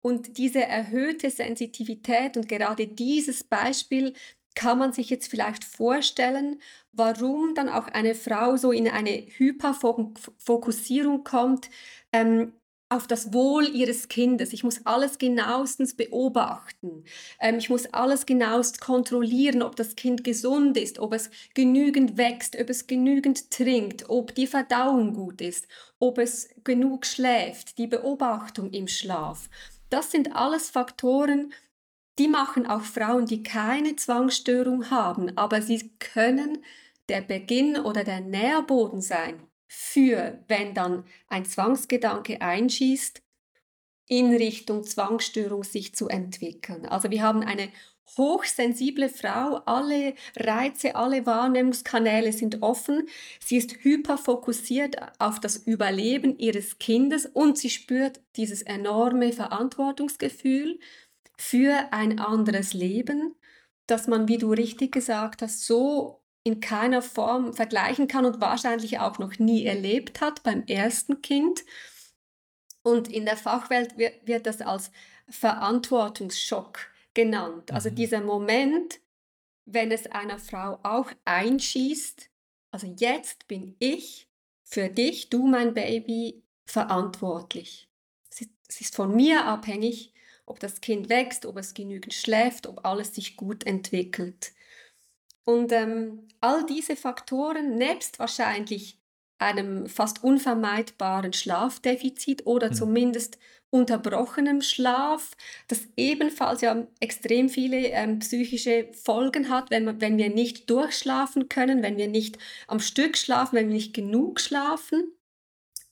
[0.00, 4.14] Und diese erhöhte Sensitivität und gerade dieses Beispiel
[4.54, 11.24] kann man sich jetzt vielleicht vorstellen, warum dann auch eine Frau so in eine Hyperfokussierung
[11.24, 11.68] kommt,
[12.12, 12.54] ähm,
[12.90, 14.52] auf das Wohl ihres Kindes.
[14.52, 17.04] Ich muss alles genauestens beobachten.
[17.40, 22.58] Ähm, ich muss alles genauest kontrollieren, ob das Kind gesund ist, ob es genügend wächst,
[22.60, 25.68] ob es genügend trinkt, ob die Verdauung gut ist,
[26.00, 29.48] ob es genug schläft, die Beobachtung im Schlaf.
[29.88, 31.52] Das sind alles Faktoren,
[32.18, 36.58] die machen auch Frauen, die keine Zwangsstörung haben, aber sie können
[37.08, 43.22] der Beginn oder der Nährboden sein für, wenn dann ein Zwangsgedanke einschießt,
[44.08, 46.86] in Richtung Zwangsstörung sich zu entwickeln.
[46.86, 47.68] Also wir haben eine
[48.18, 56.80] hochsensible Frau, alle Reize, alle Wahrnehmungskanäle sind offen, sie ist hyperfokussiert auf das Überleben ihres
[56.80, 60.80] Kindes und sie spürt dieses enorme Verantwortungsgefühl
[61.36, 63.36] für ein anderes Leben,
[63.86, 68.98] das man, wie du richtig gesagt hast, so in keiner Form vergleichen kann und wahrscheinlich
[68.98, 71.64] auch noch nie erlebt hat beim ersten Kind.
[72.82, 74.90] Und in der Fachwelt wird, wird das als
[75.28, 77.72] Verantwortungsschock genannt.
[77.72, 77.94] Also mhm.
[77.94, 79.00] dieser Moment,
[79.66, 82.30] wenn es einer Frau auch einschießt,
[82.70, 84.28] also jetzt bin ich
[84.62, 87.88] für dich, du mein Baby, verantwortlich.
[88.68, 90.14] Es ist von mir abhängig,
[90.46, 94.52] ob das Kind wächst, ob es genügend schläft, ob alles sich gut entwickelt.
[95.50, 98.98] Und ähm, all diese Faktoren, nebst wahrscheinlich
[99.38, 102.74] einem fast unvermeidbaren Schlafdefizit oder mhm.
[102.74, 103.38] zumindest
[103.70, 105.30] unterbrochenem Schlaf,
[105.68, 111.48] das ebenfalls ja extrem viele ähm, psychische Folgen hat, wenn, man, wenn wir nicht durchschlafen
[111.48, 115.12] können, wenn wir nicht am Stück schlafen, wenn wir nicht genug schlafen.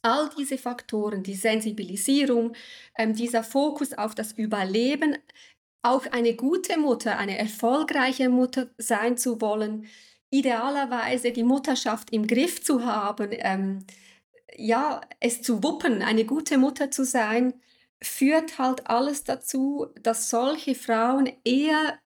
[0.02, 2.54] All diese Faktoren, die Sensibilisierung,
[2.96, 5.16] ähm, dieser Fokus auf das Überleben,
[5.82, 9.86] auch eine gute Mutter, eine erfolgreiche Mutter sein zu wollen,
[10.30, 13.84] idealerweise die Mutterschaft im Griff zu haben, ähm,
[14.56, 17.54] ja, es zu wuppen, eine gute Mutter zu sein,
[18.02, 21.98] führt halt alles dazu, dass solche Frauen eher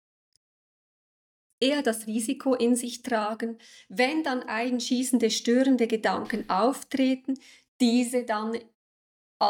[1.60, 3.56] eher das Risiko in sich tragen,
[3.88, 7.38] wenn dann einschießende, störende Gedanken auftreten,
[7.80, 8.58] diese dann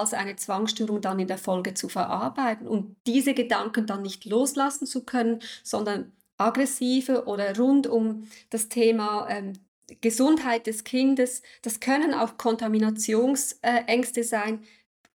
[0.00, 4.86] als eine Zwangsstörung dann in der Folge zu verarbeiten und diese Gedanken dann nicht loslassen
[4.86, 9.54] zu können, sondern aggressive oder rund um das Thema ähm,
[10.00, 14.64] Gesundheit des Kindes, das können auch Kontaminationsängste sein,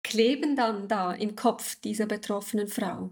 [0.03, 3.11] kleben dann da im Kopf dieser betroffenen Frau.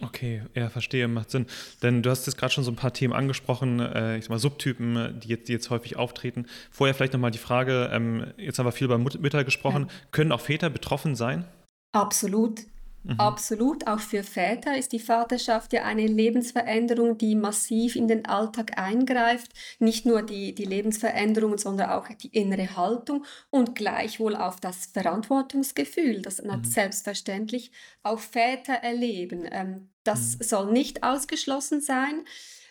[0.00, 1.46] Okay, ja, verstehe, macht Sinn.
[1.82, 4.38] Denn du hast jetzt gerade schon so ein paar Themen angesprochen, äh, ich sag mal
[4.38, 6.46] Subtypen, die jetzt, die jetzt häufig auftreten.
[6.70, 9.94] Vorher vielleicht nochmal die Frage, ähm, jetzt haben wir viel über Mütter gesprochen, ja.
[10.10, 11.44] können auch Väter betroffen sein?
[11.92, 12.62] Absolut.
[13.04, 13.20] Mhm.
[13.20, 13.86] Absolut.
[13.86, 19.52] Auch für Väter ist die Vaterschaft ja eine Lebensveränderung, die massiv in den Alltag eingreift.
[19.78, 26.22] Nicht nur die, die Lebensveränderungen, sondern auch die innere Haltung und gleichwohl auf das Verantwortungsgefühl,
[26.22, 26.64] das mhm.
[26.64, 29.46] selbstverständlich auch Väter erleben.
[29.50, 30.42] Ähm, das mhm.
[30.42, 32.24] soll nicht ausgeschlossen sein.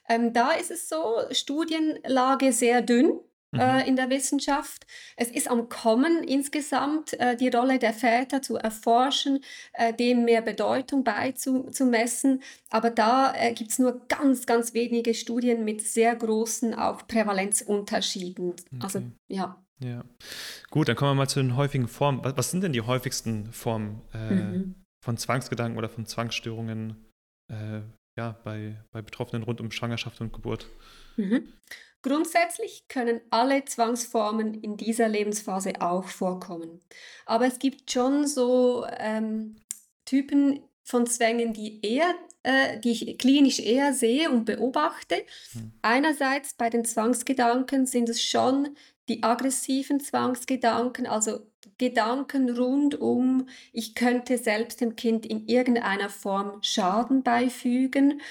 [0.10, 3.19] Ähm, da ist es so, Studienlage sehr dünn
[3.54, 3.60] mhm.
[3.60, 4.86] äh, in der Wissenschaft.
[5.16, 9.39] Es ist am Kommen insgesamt äh, die Rolle der Väter zu erforschen,
[9.74, 12.44] äh, dem mehr Bedeutung beizumessen.
[12.70, 18.54] Aber da äh, gibt es nur ganz, ganz wenige Studien mit sehr großen auch Prävalenzunterschieden.
[18.82, 19.06] Also, okay.
[19.06, 19.63] Also ja.
[19.80, 20.04] Ja.
[20.70, 22.24] Gut, dann kommen wir mal zu den häufigen Formen.
[22.24, 24.76] Was, was sind denn die häufigsten Formen äh, mhm.
[25.04, 27.06] von Zwangsgedanken oder von Zwangsstörungen
[27.52, 27.82] äh,
[28.18, 30.68] ja, bei, bei Betroffenen rund um Schwangerschaft und Geburt?
[31.18, 31.48] Mhm.
[32.04, 36.82] Grundsätzlich können alle Zwangsformen in dieser Lebensphase auch vorkommen.
[37.26, 39.56] Aber es gibt schon so ähm,
[40.06, 42.13] Typen von Zwängen, die, eher,
[42.44, 45.16] äh, die ich klinisch eher sehe und beobachte.
[45.54, 45.72] Hm.
[45.82, 48.76] Einerseits bei den Zwangsgedanken sind es schon
[49.10, 51.39] die aggressiven Zwangsgedanken, also
[51.78, 58.22] Gedanken rund um, ich könnte selbst dem Kind in irgendeiner Form Schaden beifügen.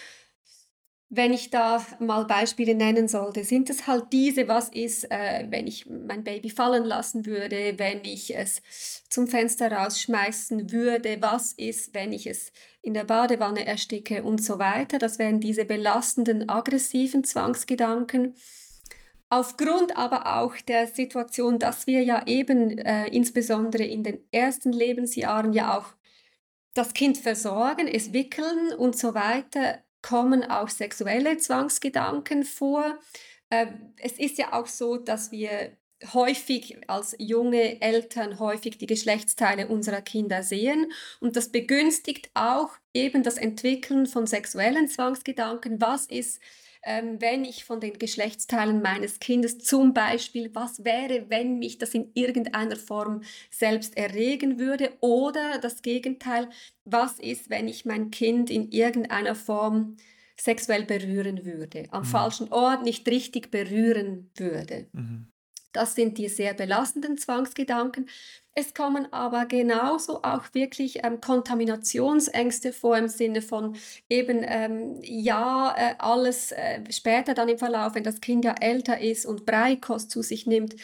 [1.15, 5.67] Wenn ich da mal Beispiele nennen sollte, sind es halt diese, was ist, äh, wenn
[5.67, 8.63] ich mein Baby fallen lassen würde, wenn ich es
[9.11, 14.59] zum Fenster rausschmeißen würde, was ist, wenn ich es in der Badewanne ersticke und so
[14.59, 14.99] weiter.
[14.99, 18.35] Das wären diese belastenden, aggressiven Zwangsgedanken.
[19.29, 25.53] Aufgrund aber auch der Situation, dass wir ja eben äh, insbesondere in den ersten Lebensjahren
[25.53, 25.93] ja auch
[26.73, 32.99] das Kind versorgen, es wickeln und so weiter, kommen auch sexuelle Zwangsgedanken vor.
[33.51, 33.67] Äh,
[33.99, 35.77] es ist ja auch so, dass wir
[36.13, 43.23] häufig als junge Eltern häufig die Geschlechtsteile unserer Kinder sehen und das begünstigt auch eben
[43.23, 45.81] das Entwickeln von sexuellen Zwangsgedanken.
[45.81, 46.41] Was ist
[46.85, 51.95] ähm, wenn ich von den Geschlechtsteilen meines Kindes zum Beispiel, was wäre, wenn mich das
[51.95, 54.93] in irgendeiner Form selbst erregen würde?
[55.01, 56.49] Oder das Gegenteil,
[56.85, 59.97] was ist, wenn ich mein Kind in irgendeiner Form
[60.37, 62.07] sexuell berühren würde, am mhm.
[62.07, 64.87] falschen Ort nicht richtig berühren würde?
[64.93, 65.29] Mhm.
[65.73, 68.09] Das sind die sehr belastenden Zwangsgedanken.
[68.55, 73.77] Es kommen aber genauso auch wirklich ähm, Kontaminationsängste vor im Sinne von
[74.11, 79.01] eben, ähm, ja, äh, alles äh, später dann im Verlauf, wenn das Kind ja älter
[79.01, 80.75] ist und Breikost zu sich nimmt,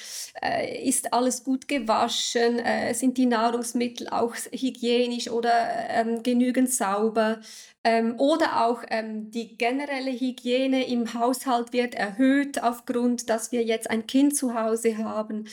[0.42, 5.52] äh, ist alles gut gewaschen, äh, sind die Nahrungsmittel auch hygienisch oder
[5.90, 7.40] ähm, genügend sauber.
[7.85, 13.88] Ähm, oder auch ähm, die generelle Hygiene im Haushalt wird erhöht aufgrund, dass wir jetzt
[13.90, 15.46] ein Kind zu Hause haben.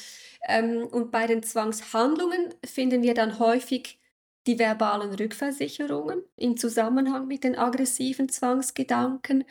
[0.48, 4.00] Ähm, und bei den Zwangshandlungen finden wir dann häufig
[4.48, 9.44] die verbalen Rückversicherungen im Zusammenhang mit den aggressiven Zwangsgedanken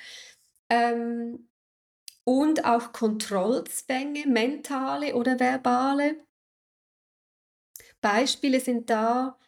[0.70, 1.48] ähm,
[2.24, 6.24] und auch Kontrollzwänge, mentale oder verbale.
[8.00, 9.38] Beispiele sind da,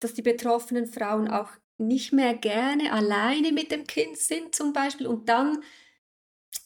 [0.00, 5.06] dass die betroffenen Frauen auch nicht mehr gerne alleine mit dem Kind sind zum Beispiel
[5.06, 5.62] und dann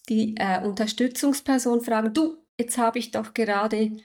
[0.08, 3.96] die äh, Unterstützungsperson fragen, du, jetzt habe ich doch gerade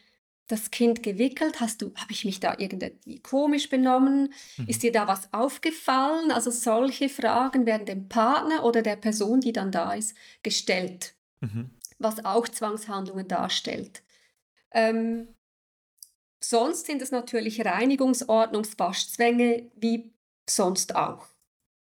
[0.47, 1.59] das Kind gewickelt?
[1.59, 4.33] Hast du, habe ich mich da irgendwie komisch benommen?
[4.57, 4.67] Mhm.
[4.67, 6.31] Ist dir da was aufgefallen?
[6.31, 11.71] Also solche Fragen werden dem Partner oder der Person, die dann da ist, gestellt, mhm.
[11.99, 14.03] was auch Zwangshandlungen darstellt.
[14.71, 15.27] Ähm,
[16.39, 20.13] sonst sind es natürlich Reinigungsordnungswaschzwänge wie
[20.49, 21.27] sonst auch.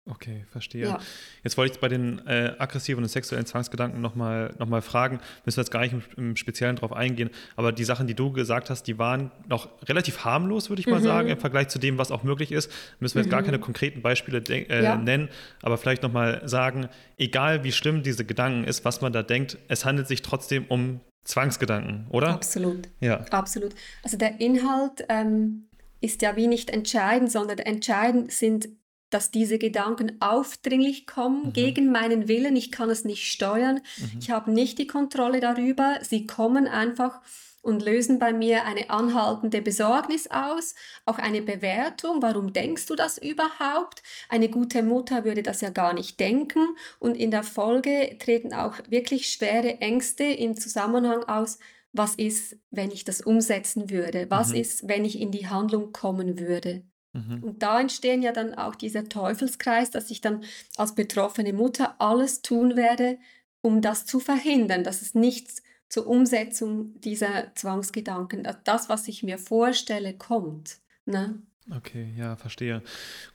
[0.05, 0.85] Okay, verstehe.
[0.85, 0.99] Ja.
[1.43, 5.57] Jetzt wollte ich bei den äh, aggressiven und sexuellen Zwangsgedanken nochmal noch mal fragen, müssen
[5.57, 8.69] wir jetzt gar nicht im, im, Speziellen drauf eingehen, aber die Sachen, die du gesagt
[8.69, 11.03] hast, die waren noch relativ harmlos, würde ich mal mhm.
[11.03, 12.71] sagen, im Vergleich zu dem, was auch möglich ist.
[12.99, 13.31] Müssen wir jetzt mhm.
[13.31, 14.95] gar keine konkreten Beispiele äh, ja.
[14.95, 15.29] nennen,
[15.61, 19.85] aber vielleicht nochmal sagen, egal wie schlimm diese Gedanken ist, was man da denkt, es
[19.85, 22.29] handelt sich trotzdem um Zwangsgedanken, oder?
[22.29, 22.89] Absolut.
[22.99, 23.25] Ja.
[23.29, 23.75] Absolut.
[24.01, 25.67] Also der Inhalt ähm,
[26.01, 28.69] ist ja wie nicht entscheidend, sondern entscheidend sind
[29.09, 31.53] dass diese Gedanken aufdringlich kommen mhm.
[31.53, 32.55] gegen meinen Willen.
[32.55, 33.81] Ich kann es nicht steuern.
[33.97, 34.19] Mhm.
[34.19, 35.99] Ich habe nicht die Kontrolle darüber.
[36.01, 37.21] Sie kommen einfach
[37.61, 42.21] und lösen bei mir eine anhaltende Besorgnis aus, auch eine Bewertung.
[42.21, 44.01] Warum denkst du das überhaupt?
[44.29, 46.75] Eine gute Mutter würde das ja gar nicht denken.
[46.99, 51.59] Und in der Folge treten auch wirklich schwere Ängste im Zusammenhang aus.
[51.91, 54.27] Was ist, wenn ich das umsetzen würde?
[54.29, 54.55] Was mhm.
[54.55, 56.83] ist, wenn ich in die Handlung kommen würde?
[57.13, 57.43] Mhm.
[57.43, 60.43] Und da entstehen ja dann auch dieser Teufelskreis, dass ich dann
[60.77, 63.17] als betroffene Mutter alles tun werde,
[63.61, 69.39] um das zu verhindern, dass es nichts zur Umsetzung dieser Zwangsgedanken, das, was ich mir
[69.39, 70.77] vorstelle, kommt.
[71.05, 71.41] Ne?
[71.75, 72.83] Okay, ja, verstehe.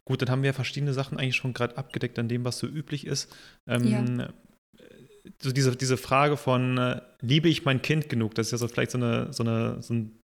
[0.05, 3.07] Gut, dann haben wir verschiedene Sachen eigentlich schon gerade abgedeckt an dem, was so üblich
[3.07, 3.35] ist.
[3.67, 3.85] Ähm,
[4.19, 4.29] ja.
[5.43, 8.35] So diese, diese Frage von, äh, liebe ich mein Kind genug?
[8.35, 10.21] Das ist ja so vielleicht so eine, so eine, so ein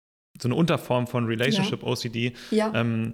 [0.41, 1.87] so eine Unterform von Relationship ja.
[1.87, 2.33] OCD.
[2.51, 2.71] Ja.
[2.73, 3.13] Ähm,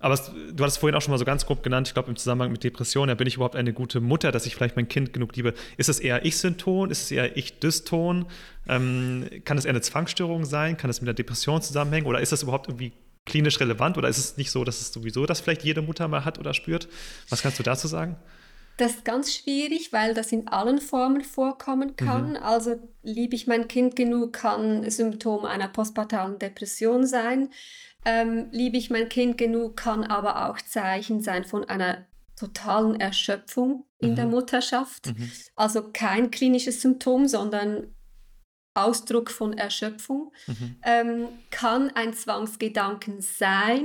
[0.00, 2.16] aber es, du hattest vorhin auch schon mal so ganz grob genannt, ich glaube im
[2.16, 5.12] Zusammenhang mit Depressionen, ja, bin ich überhaupt eine gute Mutter, dass ich vielleicht mein Kind
[5.12, 5.52] genug liebe?
[5.76, 6.90] Ist es eher Ich-Symptom?
[6.90, 8.24] Ist es eher Ich-Dyston?
[8.66, 10.78] Ähm, kann es eher eine Zwangsstörung sein?
[10.78, 12.06] Kann es mit der Depression zusammenhängen?
[12.06, 12.92] Oder ist das überhaupt irgendwie
[13.26, 13.98] klinisch relevant?
[13.98, 16.54] Oder ist es nicht so, dass es sowieso das vielleicht jede Mutter mal hat oder
[16.54, 16.88] spürt?
[17.28, 18.16] Was kannst du dazu sagen?
[18.80, 22.30] Das ist ganz schwierig, weil das in allen Formen vorkommen kann.
[22.30, 22.36] Mhm.
[22.36, 27.50] Also liebe ich mein Kind genug, kann Symptom einer postpartalen Depression sein.
[28.06, 33.84] Ähm, liebe ich mein Kind genug, kann aber auch Zeichen sein von einer totalen Erschöpfung
[33.98, 34.16] in mhm.
[34.16, 35.08] der Mutterschaft.
[35.08, 35.30] Mhm.
[35.56, 37.94] Also kein klinisches Symptom, sondern
[38.72, 40.32] Ausdruck von Erschöpfung.
[40.46, 40.76] Mhm.
[40.84, 43.84] Ähm, kann ein Zwangsgedanken sein,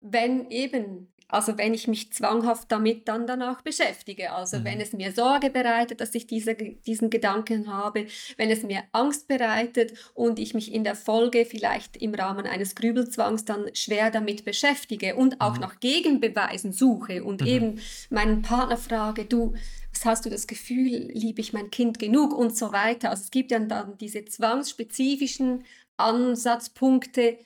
[0.00, 4.32] wenn eben also wenn ich mich zwanghaft damit dann danach beschäftige.
[4.32, 4.64] Also mhm.
[4.64, 9.26] wenn es mir Sorge bereitet, dass ich diese, diesen Gedanken habe, wenn es mir Angst
[9.26, 14.44] bereitet und ich mich in der Folge vielleicht im Rahmen eines Grübelzwangs dann schwer damit
[14.44, 15.60] beschäftige und auch mhm.
[15.62, 17.46] nach Gegenbeweisen suche und mhm.
[17.46, 19.54] eben meinen Partner frage, du,
[19.92, 23.10] was hast du das Gefühl, liebe ich mein Kind genug und so weiter.
[23.10, 25.64] Also es gibt ja dann diese zwangsspezifischen
[25.96, 27.38] Ansatzpunkte,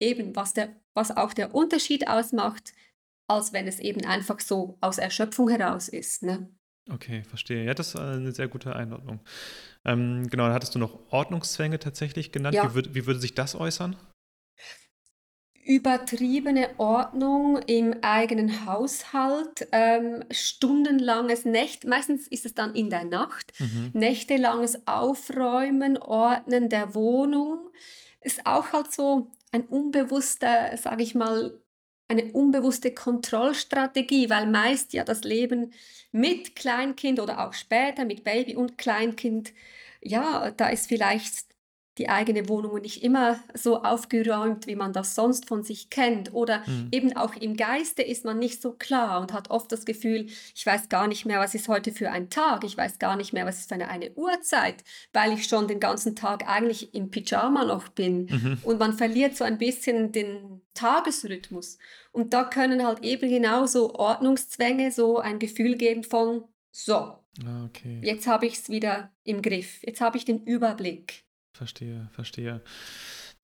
[0.00, 2.72] eben was, der, was auch der Unterschied ausmacht
[3.28, 6.22] als wenn es eben einfach so aus Erschöpfung heraus ist.
[6.22, 6.48] Ne?
[6.90, 7.64] Okay, verstehe.
[7.64, 9.20] Ja, das ist eine sehr gute Einordnung.
[9.84, 12.54] Ähm, genau, dann hattest du noch Ordnungszwänge tatsächlich genannt.
[12.54, 12.70] Ja.
[12.70, 13.96] Wie, würd, wie würde sich das äußern?
[15.68, 23.52] übertriebene Ordnung im eigenen Haushalt, ähm, stundenlanges Nächt, meistens ist es dann in der Nacht,
[23.60, 23.90] mhm.
[23.92, 27.68] nächtelanges Aufräumen, Ordnen der Wohnung,
[28.22, 31.60] ist auch halt so ein unbewusster, sage ich mal,
[32.08, 35.72] eine unbewusste Kontrollstrategie, weil meist ja das Leben
[36.12, 39.52] mit Kleinkind oder auch später mit Baby und Kleinkind,
[40.02, 41.47] ja, da ist vielleicht
[41.98, 46.32] die eigene Wohnung nicht immer so aufgeräumt, wie man das sonst von sich kennt.
[46.32, 46.88] Oder mhm.
[46.92, 50.64] eben auch im Geiste ist man nicht so klar und hat oft das Gefühl, ich
[50.64, 53.46] weiß gar nicht mehr, was ist heute für ein Tag, ich weiß gar nicht mehr,
[53.46, 57.64] was ist für eine, eine Uhrzeit, weil ich schon den ganzen Tag eigentlich im Pyjama
[57.64, 58.26] noch bin.
[58.26, 58.58] Mhm.
[58.62, 61.78] Und man verliert so ein bisschen den Tagesrhythmus.
[62.12, 68.00] Und da können halt eben genauso Ordnungszwänge so ein Gefühl geben von, so, ah, okay.
[68.02, 71.24] jetzt habe ich es wieder im Griff, jetzt habe ich den Überblick.
[71.56, 72.60] Verstehe, verstehe.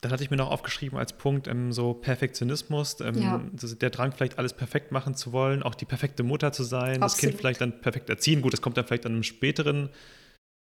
[0.00, 3.40] Dann hatte ich mir noch aufgeschrieben als Punkt ähm, so Perfektionismus, ähm, ja.
[3.52, 7.02] der Drang vielleicht alles perfekt machen zu wollen, auch die perfekte Mutter zu sein, Absolut.
[7.02, 8.42] das Kind vielleicht dann perfekt erziehen.
[8.42, 9.88] Gut, das kommt dann vielleicht an einem späteren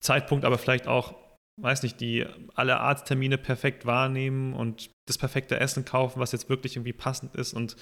[0.01, 1.15] Zeitpunkt, aber vielleicht auch,
[1.61, 6.75] weiß nicht, die alle Arzttermine perfekt wahrnehmen und das perfekte Essen kaufen, was jetzt wirklich
[6.75, 7.75] irgendwie passend ist und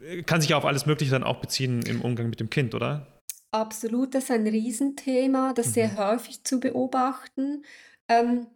[0.00, 2.74] äh, kann sich ja auf alles Mögliche dann auch beziehen im Umgang mit dem Kind,
[2.74, 3.06] oder?
[3.50, 5.72] Absolut, das ist ein Riesenthema, das mhm.
[5.72, 7.64] sehr häufig zu beobachten.
[8.08, 8.46] Ähm,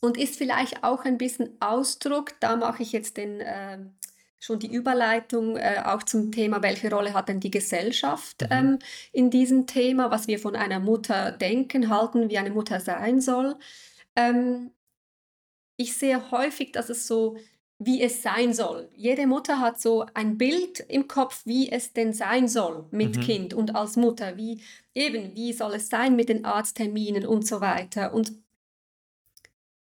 [0.00, 3.78] und ist vielleicht auch ein bisschen Ausdruck, da mache ich jetzt den, äh,
[4.40, 8.48] schon die Überleitung äh, auch zum Thema, welche Rolle hat denn die Gesellschaft mhm.
[8.50, 8.78] ähm,
[9.12, 13.56] in diesem Thema, was wir von einer Mutter denken, halten, wie eine Mutter sein soll.
[14.14, 14.70] Ähm,
[15.76, 17.36] ich sehe häufig, dass es so,
[17.78, 18.90] wie es sein soll.
[18.94, 23.20] Jede Mutter hat so ein Bild im Kopf, wie es denn sein soll mit mhm.
[23.20, 24.60] Kind und als Mutter, wie
[24.94, 28.12] eben, wie soll es sein mit den Arztterminen und so weiter.
[28.12, 28.32] Und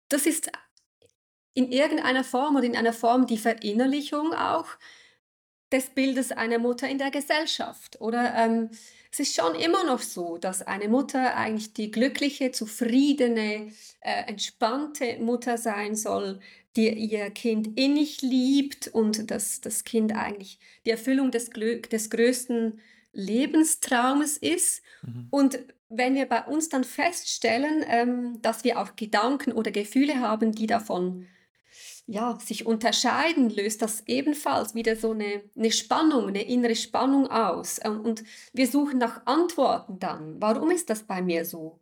[0.08, 0.50] das ist
[1.54, 4.66] in irgendeiner Form oder in einer Form die Verinnerlichung auch
[5.72, 8.00] des Bildes einer Mutter in der Gesellschaft.
[8.00, 8.70] Oder ähm,
[9.10, 15.18] es ist schon immer noch so, dass eine Mutter eigentlich die glückliche, zufriedene, äh, entspannte
[15.18, 16.40] Mutter sein soll,
[16.76, 22.08] die ihr Kind innig liebt und dass das Kind eigentlich die Erfüllung des, Glück, des
[22.08, 22.80] größten
[23.12, 24.82] Lebenstraumes ist.
[25.02, 25.26] Mhm.
[25.30, 25.58] Und
[25.90, 30.66] wenn wir bei uns dann feststellen, ähm, dass wir auch Gedanken oder Gefühle haben, die
[30.66, 31.26] davon
[32.12, 37.80] ja, sich unterscheiden, löst das ebenfalls wieder so eine, eine Spannung, eine innere Spannung aus.
[37.82, 38.22] Ähm, und
[38.52, 40.36] wir suchen nach Antworten dann.
[40.38, 41.80] Warum ist das bei mir so?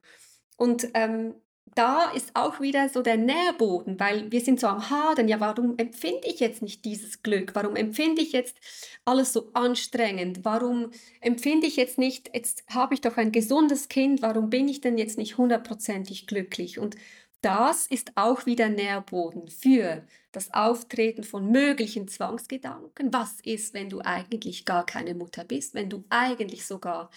[0.57, 1.35] Und ähm,
[1.75, 5.77] da ist auch wieder so der Nährboden, weil wir sind so am Hadern, ja, warum
[5.79, 7.55] empfinde ich jetzt nicht dieses Glück?
[7.55, 8.57] Warum empfinde ich jetzt
[9.05, 10.45] alles so anstrengend?
[10.45, 10.91] Warum
[11.21, 14.97] empfinde ich jetzt nicht, jetzt habe ich doch ein gesundes Kind, warum bin ich denn
[14.97, 16.79] jetzt nicht hundertprozentig glücklich?
[16.79, 16.97] Und
[17.41, 23.13] das ist auch wieder Nährboden für das Auftreten von möglichen Zwangsgedanken.
[23.13, 27.11] Was ist, wenn du eigentlich gar keine Mutter bist, wenn du eigentlich sogar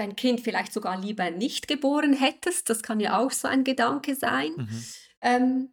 [0.00, 2.70] dein Kind vielleicht sogar lieber nicht geboren hättest.
[2.70, 4.52] Das kann ja auch so ein Gedanke sein.
[4.56, 4.84] Mhm.
[5.20, 5.68] Ähm,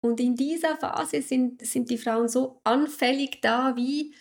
[0.00, 4.14] und in dieser Phase sind, sind die Frauen so anfällig da, wie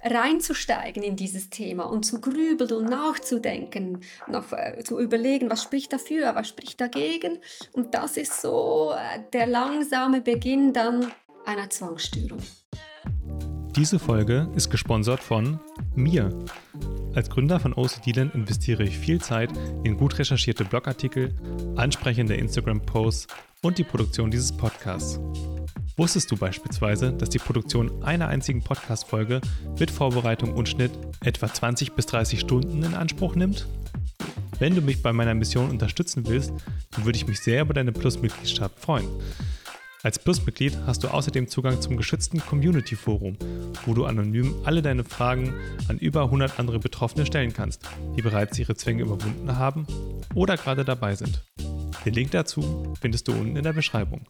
[0.00, 5.92] reinzusteigen in dieses Thema und zu grübeln und nachzudenken, noch äh, zu überlegen, was spricht
[5.92, 7.38] dafür, was spricht dagegen.
[7.72, 11.10] Und das ist so äh, der langsame Beginn dann
[11.46, 12.38] einer Zwangsstörung.
[13.76, 15.60] Diese Folge ist gesponsert von
[15.94, 16.36] mir.
[17.14, 19.50] Als Gründer von OCD-Land investiere ich viel Zeit
[19.84, 21.34] in gut recherchierte Blogartikel,
[21.76, 23.28] ansprechende Instagram-Posts
[23.62, 25.20] und die Produktion dieses Podcasts.
[25.96, 29.40] Wusstest du beispielsweise, dass die Produktion einer einzigen Podcast-Folge
[29.78, 30.92] mit Vorbereitung und Schnitt
[31.24, 33.66] etwa 20 bis 30 Stunden in Anspruch nimmt?
[34.58, 36.52] Wenn du mich bei meiner Mission unterstützen willst,
[36.92, 39.08] dann würde ich mich sehr über deine Plus-Mitgliedschaft freuen.
[40.04, 43.36] Als Plusmitglied hast du außerdem Zugang zum geschützten Community-Forum,
[43.84, 45.52] wo du anonym alle deine Fragen
[45.88, 47.82] an über 100 andere Betroffene stellen kannst,
[48.16, 49.88] die bereits ihre Zwänge überwunden haben
[50.36, 51.42] oder gerade dabei sind.
[52.04, 54.24] Den Link dazu findest du unten in der Beschreibung.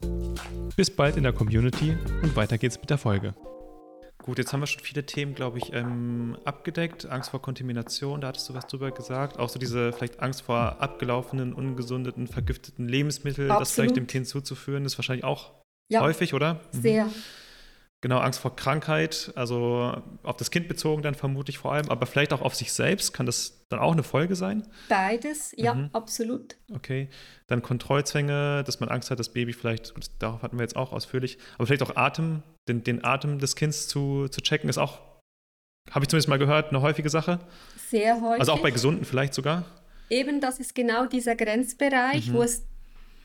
[0.75, 3.35] Bis bald in der Community und weiter geht's mit der Folge.
[4.23, 7.05] Gut, jetzt haben wir schon viele Themen, glaube ich, ähm, abgedeckt.
[7.05, 9.37] Angst vor Kontamination, da hattest du was drüber gesagt.
[9.37, 14.83] Auch so diese vielleicht Angst vor abgelaufenen, ungesundeten, vergifteten Lebensmitteln, das vielleicht dem Kind zuzuführen,
[14.85, 15.58] ist wahrscheinlich auch
[15.89, 16.01] ja.
[16.01, 16.61] Häufig, oder?
[16.73, 16.81] Mhm.
[16.81, 17.09] Sehr.
[18.01, 22.31] Genau, Angst vor Krankheit, also auf das Kind bezogen dann vermutlich vor allem, aber vielleicht
[22.31, 23.13] auch auf sich selbst.
[23.13, 24.65] Kann das dann auch eine Folge sein?
[24.87, 25.89] Beides, ja, mhm.
[25.91, 26.55] absolut.
[26.73, 27.09] Okay.
[27.47, 31.37] Dann Kontrollzwänge, dass man Angst hat, das Baby vielleicht, darauf hatten wir jetzt auch ausführlich,
[31.55, 35.01] aber vielleicht auch Atem, den, den Atem des Kindes zu, zu checken, ist auch,
[35.91, 37.39] habe ich zumindest mal gehört, eine häufige Sache.
[37.89, 38.39] Sehr häufig.
[38.39, 39.65] Also auch bei Gesunden vielleicht sogar.
[40.09, 42.33] Eben, das ist genau dieser Grenzbereich, mhm.
[42.33, 42.65] wo es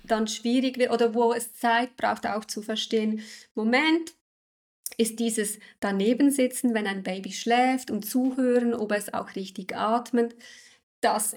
[0.07, 3.23] dann schwierig wird oder wo es Zeit braucht auch zu verstehen,
[3.55, 4.15] Moment,
[4.97, 10.37] ist dieses Danebensitzen, wenn ein Baby schläft und zuhören, ob es auch richtig atmet.
[11.01, 11.35] Das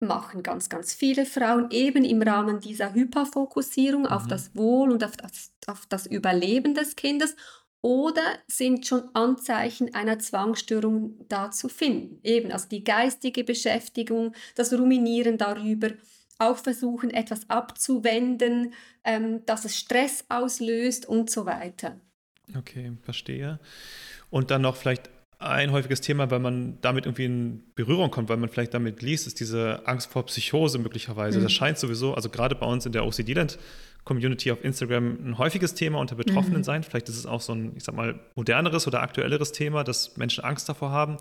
[0.00, 4.08] machen ganz, ganz viele Frauen eben im Rahmen dieser Hyperfokussierung mhm.
[4.08, 7.36] auf das Wohl und auf das, auf das Überleben des Kindes
[7.82, 12.20] oder sind schon Anzeichen einer Zwangsstörung da zu finden.
[12.22, 15.88] Eben, also die geistige Beschäftigung, das Ruminieren darüber,
[16.40, 18.74] auch versuchen, etwas abzuwenden,
[19.04, 22.00] ähm, dass es Stress auslöst und so weiter.
[22.56, 23.60] Okay, verstehe.
[24.30, 28.36] Und dann noch vielleicht ein häufiges Thema, weil man damit irgendwie in Berührung kommt, weil
[28.36, 31.38] man vielleicht damit liest, ist diese Angst vor Psychose möglicherweise.
[31.38, 31.44] Mhm.
[31.44, 33.58] Das scheint sowieso, also gerade bei uns in der OCD-Land
[34.04, 36.64] Community auf Instagram ein häufiges Thema unter Betroffenen mhm.
[36.64, 36.82] sein.
[36.82, 40.44] Vielleicht ist es auch so ein, ich sag mal, moderneres oder aktuelleres Thema, dass Menschen
[40.44, 41.16] Angst davor haben.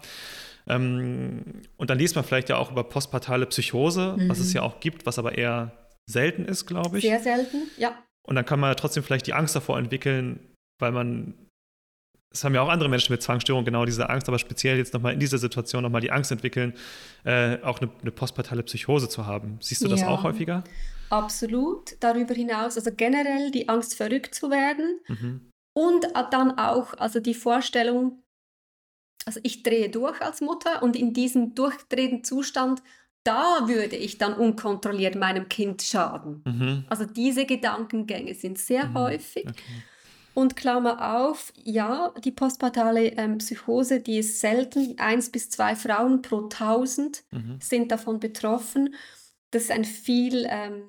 [0.70, 4.30] Ähm, und dann liest man vielleicht ja auch über postpartale Psychose, mhm.
[4.30, 4.56] was es mhm.
[4.56, 5.72] ja auch gibt, was aber eher
[6.10, 7.04] selten ist, glaube ich.
[7.04, 7.98] Sehr selten, ja.
[8.28, 11.34] Und dann kann man trotzdem vielleicht die Angst davor entwickeln, weil man
[12.32, 15.14] es haben ja auch andere Menschen mit Zwangsstörung genau diese Angst, aber speziell jetzt nochmal
[15.14, 16.74] in dieser Situation nochmal die Angst entwickeln,
[17.24, 19.58] äh, auch eine, eine, postpartale Psychose zu haben.
[19.62, 20.64] Siehst du das ja, auch häufiger?
[21.10, 21.96] Absolut.
[22.00, 25.00] Darüber hinaus, also generell die Angst, verrückt zu werden.
[25.08, 25.50] Mhm.
[25.76, 28.22] Und dann auch, also die Vorstellung,
[29.26, 32.82] also ich drehe durch als Mutter und in diesem durchdrehenden Zustand,
[33.24, 36.42] da würde ich dann unkontrolliert meinem Kind schaden.
[36.46, 36.86] Mhm.
[36.90, 38.94] Also diese Gedankengänge sind sehr mhm.
[38.96, 39.46] häufig.
[39.48, 39.84] Okay.
[40.34, 44.98] Und Klammer auf, ja, die postpartale ähm, Psychose, die ist selten.
[44.98, 47.58] Eins bis zwei Frauen pro tausend mhm.
[47.62, 48.96] sind davon betroffen.
[49.52, 50.84] Das ist ein viel ähm,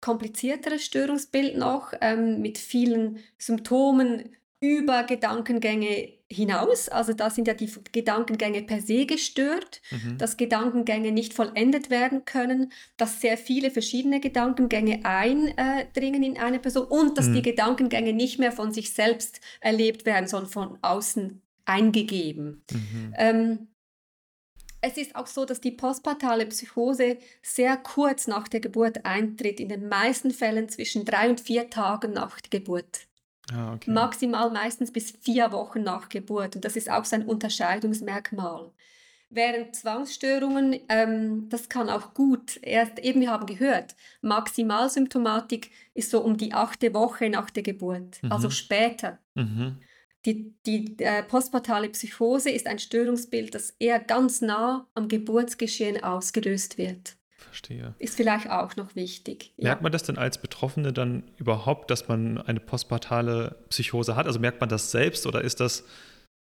[0.00, 6.88] komplizierteres Störungsbild noch ähm, mit vielen Symptomen über Gedankengänge hinaus.
[6.88, 10.18] Also da sind ja die Gedankengänge per se gestört, mhm.
[10.18, 16.86] dass Gedankengänge nicht vollendet werden können, dass sehr viele verschiedene Gedankengänge eindringen in eine Person
[16.86, 17.34] und dass mhm.
[17.34, 22.62] die Gedankengänge nicht mehr von sich selbst erlebt werden, sondern von außen eingegeben.
[22.72, 23.14] Mhm.
[23.16, 23.68] Ähm,
[24.80, 29.68] es ist auch so, dass die postpartale Psychose sehr kurz nach der Geburt eintritt, in
[29.68, 33.06] den meisten Fällen zwischen drei und vier Tagen nach der Geburt.
[33.52, 33.90] Ah, okay.
[33.90, 36.56] Maximal meistens bis vier Wochen nach Geburt.
[36.56, 38.72] Und das ist auch so ein Unterscheidungsmerkmal.
[39.28, 46.20] Während Zwangsstörungen, ähm, das kann auch gut, erst eben, wir haben gehört, Maximalsymptomatik ist so
[46.22, 48.30] um die achte Woche nach der Geburt, mhm.
[48.30, 49.18] also später.
[49.34, 49.80] Mhm.
[50.24, 56.78] Die, die äh, postpartale Psychose ist ein Störungsbild, das eher ganz nah am Geburtsgeschehen ausgelöst
[56.78, 57.15] wird.
[57.46, 57.94] Verstehe.
[57.98, 59.52] Ist vielleicht auch noch wichtig.
[59.56, 59.82] Merkt ja.
[59.82, 64.26] man das denn als Betroffene dann überhaupt, dass man eine postpartale Psychose hat?
[64.26, 65.84] Also merkt man das selbst oder ist das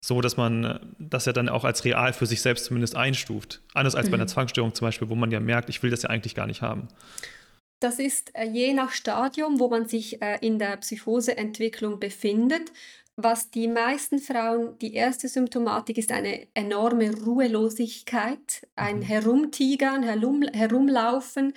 [0.03, 3.61] so, dass man das ja dann auch als real für sich selbst zumindest einstuft?
[3.75, 4.11] Anders als mhm.
[4.11, 4.29] bei einer mhm.
[4.29, 6.89] Zwangsstörung zum Beispiel, wo man ja merkt, ich will das ja eigentlich gar nicht haben.
[7.81, 12.73] Das ist äh, je nach Stadium, wo man sich äh, in der Psychoseentwicklung befindet,
[13.17, 19.03] was die meisten Frauen, die erste Symptomatik ist eine enorme Ruhelosigkeit, ein mhm.
[19.03, 21.53] Herumtigern, Herum, Herumlaufen,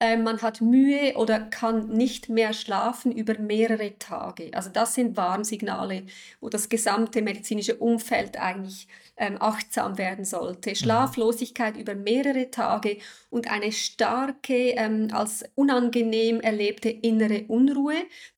[0.00, 4.50] äh, man hat Mühe oder kann nicht mehr schlafen über mehrere Tage.
[4.52, 6.04] Also das sind Warnsignale,
[6.40, 10.70] wo das gesamte medizinische Umfeld eigentlich ähm, achtsam werden sollte.
[10.70, 10.74] Mhm.
[10.74, 12.98] Schlaflosigkeit über mehrere Tage
[13.30, 17.96] und eine starke, ähm, als unangenehm erlebte innere Unruhe,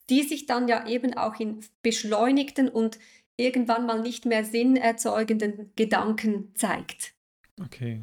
[0.09, 2.99] die sich dann ja eben auch in beschleunigten und
[3.37, 7.13] irgendwann mal nicht mehr sinnerzeugenden Gedanken zeigt.
[7.63, 8.01] Okay.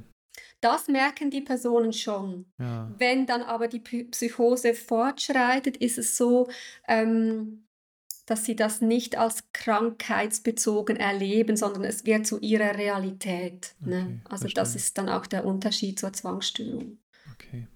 [0.60, 2.46] Das merken die Personen schon.
[2.58, 2.90] Ja.
[2.96, 6.48] Wenn dann aber die Psychose fortschreitet, ist es so,
[6.88, 7.63] ähm,
[8.26, 13.74] dass sie das nicht als krankheitsbezogen erleben, sondern es wird zu ihrer Realität.
[13.80, 13.96] Ne?
[13.96, 14.20] Okay, ne?
[14.24, 14.62] Also verstehe.
[14.62, 16.98] das ist dann auch der Unterschied zur Zwangsstörung.
[17.32, 17.66] Okay.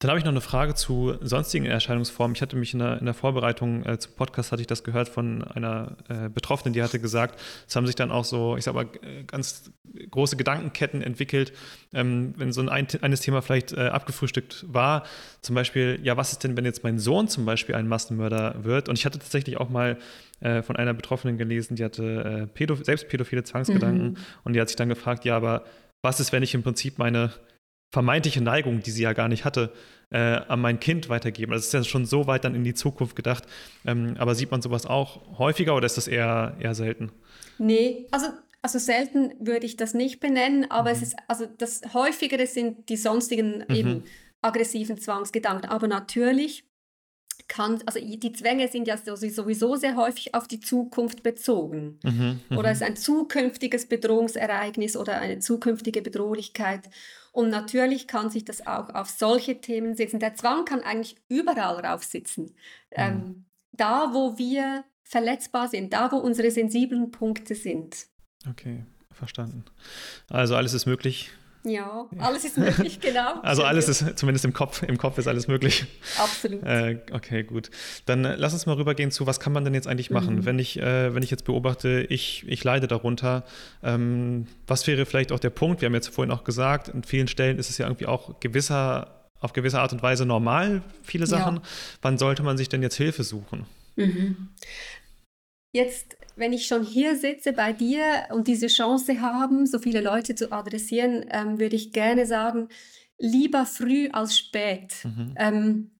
[0.00, 2.36] Dann habe ich noch eine Frage zu sonstigen Erscheinungsformen.
[2.36, 5.08] Ich hatte mich in der, in der Vorbereitung äh, zum Podcast, hatte ich das gehört
[5.08, 8.74] von einer äh, Betroffenen, die hatte gesagt, es haben sich dann auch so, ich sag
[8.74, 8.86] mal,
[9.26, 9.72] ganz
[10.10, 11.52] große Gedankenketten entwickelt,
[11.92, 15.02] ähm, wenn so ein, eines Thema vielleicht äh, abgefrühstückt war.
[15.42, 18.88] Zum Beispiel, ja, was ist denn, wenn jetzt mein Sohn zum Beispiel ein Massenmörder wird?
[18.88, 19.98] Und ich hatte tatsächlich auch mal
[20.38, 24.16] äh, von einer Betroffenen gelesen, die hatte äh, Pädo selbst pädophile Zwangsgedanken mhm.
[24.44, 25.64] und die hat sich dann gefragt, ja, aber
[26.02, 27.32] was ist, wenn ich im Prinzip meine
[27.90, 29.72] vermeintliche Neigung, die sie ja gar nicht hatte,
[30.10, 31.52] äh, an mein Kind weitergeben.
[31.52, 33.44] Das ist ja schon so weit dann in die Zukunft gedacht.
[33.86, 37.12] Ähm, aber sieht man sowas auch häufiger oder ist das eher, eher selten?
[37.58, 38.28] Nee, also,
[38.62, 40.96] also selten würde ich das nicht benennen, aber mhm.
[40.96, 43.74] es ist, also das häufigere sind die sonstigen mhm.
[43.74, 44.04] eben
[44.42, 45.70] aggressiven Zwangsgedanken.
[45.70, 46.64] Aber natürlich
[47.46, 51.98] kann, also die Zwänge sind ja sowieso sehr häufig auf die Zukunft bezogen.
[52.02, 56.90] Mhm, oder es ist ein zukünftiges Bedrohungsereignis oder eine zukünftige Bedrohlichkeit.
[57.32, 60.20] Und natürlich kann sich das auch auf solche Themen setzen.
[60.20, 62.44] Der Zwang kann eigentlich überall rauf sitzen.
[62.44, 62.54] Mhm.
[62.92, 68.06] Ähm, da, wo wir verletzbar sind, da wo unsere sensiblen Punkte sind.
[68.48, 69.64] Okay, verstanden.
[70.28, 71.30] Also alles ist möglich.
[71.64, 73.40] Ja, alles ist möglich, genau.
[73.42, 75.86] Also alles ist, zumindest im Kopf, im Kopf ist alles möglich.
[76.18, 76.62] Absolut.
[76.62, 77.70] Äh, okay, gut.
[78.06, 80.36] Dann äh, lass uns mal rübergehen zu, was kann man denn jetzt eigentlich machen?
[80.36, 80.44] Mhm.
[80.44, 83.44] Wenn, ich, äh, wenn ich jetzt beobachte, ich, ich leide darunter,
[83.82, 85.80] ähm, was wäre vielleicht auch der Punkt?
[85.80, 89.26] Wir haben jetzt vorhin auch gesagt, an vielen Stellen ist es ja irgendwie auch gewisser,
[89.40, 91.56] auf gewisse Art und Weise normal, viele Sachen.
[91.56, 91.62] Ja.
[92.02, 93.66] Wann sollte man sich denn jetzt Hilfe suchen?
[93.96, 94.48] Mhm.
[95.72, 100.34] Jetzt, wenn ich schon hier sitze bei dir und diese Chance haben, so viele Leute
[100.34, 102.68] zu adressieren, ähm, würde ich gerne sagen,
[103.18, 105.04] lieber früh als spät.
[105.04, 105.34] Mhm.
[105.36, 105.90] Ähm,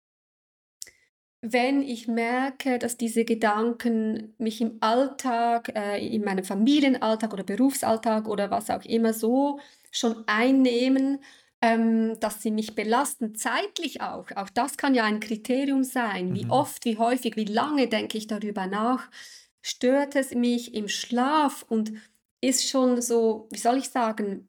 [1.40, 8.26] wenn ich merke, dass diese Gedanken mich im Alltag, äh, in meinem Familienalltag oder Berufsalltag
[8.26, 9.60] oder was auch immer so
[9.92, 11.20] schon einnehmen,
[11.60, 14.26] ähm, dass sie mich belasten, zeitlich auch.
[14.34, 16.30] Auch das kann ja ein Kriterium sein.
[16.30, 16.34] Mhm.
[16.34, 19.08] Wie oft, wie häufig, wie lange denke ich darüber nach?
[19.62, 21.92] Stört es mich im Schlaf und
[22.40, 24.48] ist schon so, wie soll ich sagen,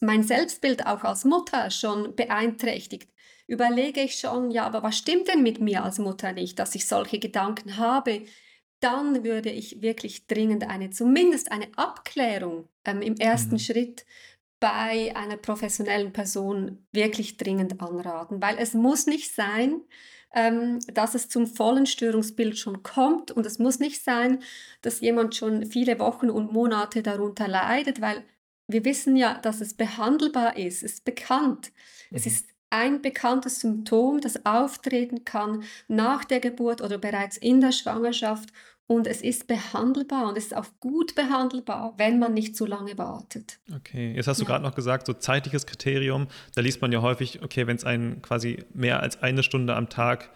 [0.00, 3.10] mein Selbstbild auch als Mutter schon beeinträchtigt.
[3.46, 6.86] Überlege ich schon, ja, aber was stimmt denn mit mir als Mutter nicht, dass ich
[6.86, 8.22] solche Gedanken habe?
[8.80, 13.58] Dann würde ich wirklich dringend eine, zumindest eine Abklärung ähm, im ersten mhm.
[13.58, 14.04] Schritt
[14.60, 19.80] bei einer professionellen Person wirklich dringend anraten, weil es muss nicht sein,
[20.34, 23.30] ähm, dass es zum vollen Störungsbild schon kommt.
[23.30, 24.42] Und es muss nicht sein,
[24.82, 28.24] dass jemand schon viele Wochen und Monate darunter leidet, weil
[28.68, 31.72] wir wissen ja, dass es behandelbar ist, es ist bekannt.
[32.10, 32.16] Mhm.
[32.16, 37.72] Es ist ein bekanntes Symptom, das auftreten kann nach der Geburt oder bereits in der
[37.72, 38.50] Schwangerschaft
[38.88, 42.96] und es ist behandelbar und es ist auch gut behandelbar, wenn man nicht zu lange
[42.96, 43.58] wartet.
[43.76, 44.48] Okay, jetzt hast du ja.
[44.48, 48.22] gerade noch gesagt, so zeitliches Kriterium, da liest man ja häufig, okay, wenn es einen
[48.22, 50.30] quasi mehr als eine Stunde am Tag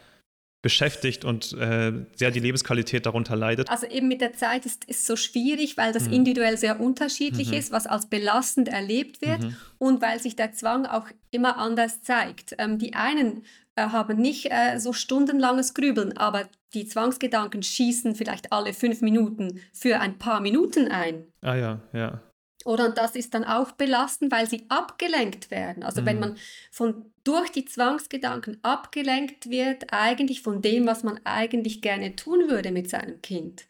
[0.62, 3.68] beschäftigt und äh, sehr die Lebensqualität darunter leidet.
[3.68, 6.12] Also eben mit der Zeit ist es so schwierig, weil das mhm.
[6.12, 7.54] individuell sehr unterschiedlich mhm.
[7.54, 9.56] ist, was als belastend erlebt wird mhm.
[9.78, 12.54] und weil sich der Zwang auch immer anders zeigt.
[12.58, 13.44] Ähm, die einen
[13.74, 19.60] äh, haben nicht äh, so stundenlanges Grübeln, aber die Zwangsgedanken schießen vielleicht alle fünf Minuten
[19.72, 21.26] für ein paar Minuten ein.
[21.42, 22.20] Ah ja, ja.
[22.64, 25.82] Oder das ist dann auch belastend, weil sie abgelenkt werden.
[25.82, 26.06] Also mhm.
[26.06, 26.36] wenn man
[26.70, 32.70] von durch die Zwangsgedanken abgelenkt wird, eigentlich von dem, was man eigentlich gerne tun würde
[32.70, 33.66] mit seinem Kind.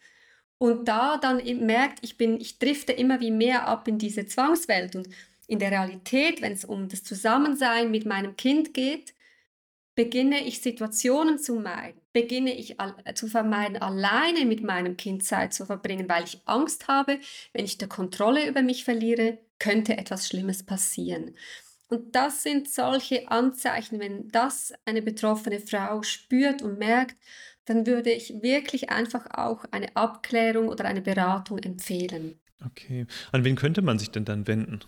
[0.58, 4.94] Und da dann merkt, ich bin, ich drifte immer wie mehr ab in diese Zwangswelt.
[4.94, 5.08] Und
[5.48, 9.14] in der Realität, wenn es um das Zusammensein mit meinem Kind geht,
[9.94, 12.76] beginne ich Situationen zu meiden, beginne ich
[13.14, 17.18] zu vermeiden, alleine mit meinem Kind Zeit zu verbringen, weil ich Angst habe,
[17.52, 21.34] wenn ich die Kontrolle über mich verliere, könnte etwas Schlimmes passieren.
[21.88, 27.16] Und das sind solche Anzeichen, wenn das eine betroffene Frau spürt und merkt,
[27.66, 32.40] dann würde ich wirklich einfach auch eine Abklärung oder eine Beratung empfehlen.
[32.64, 33.06] Okay.
[33.30, 34.80] An wen könnte man sich denn dann wenden?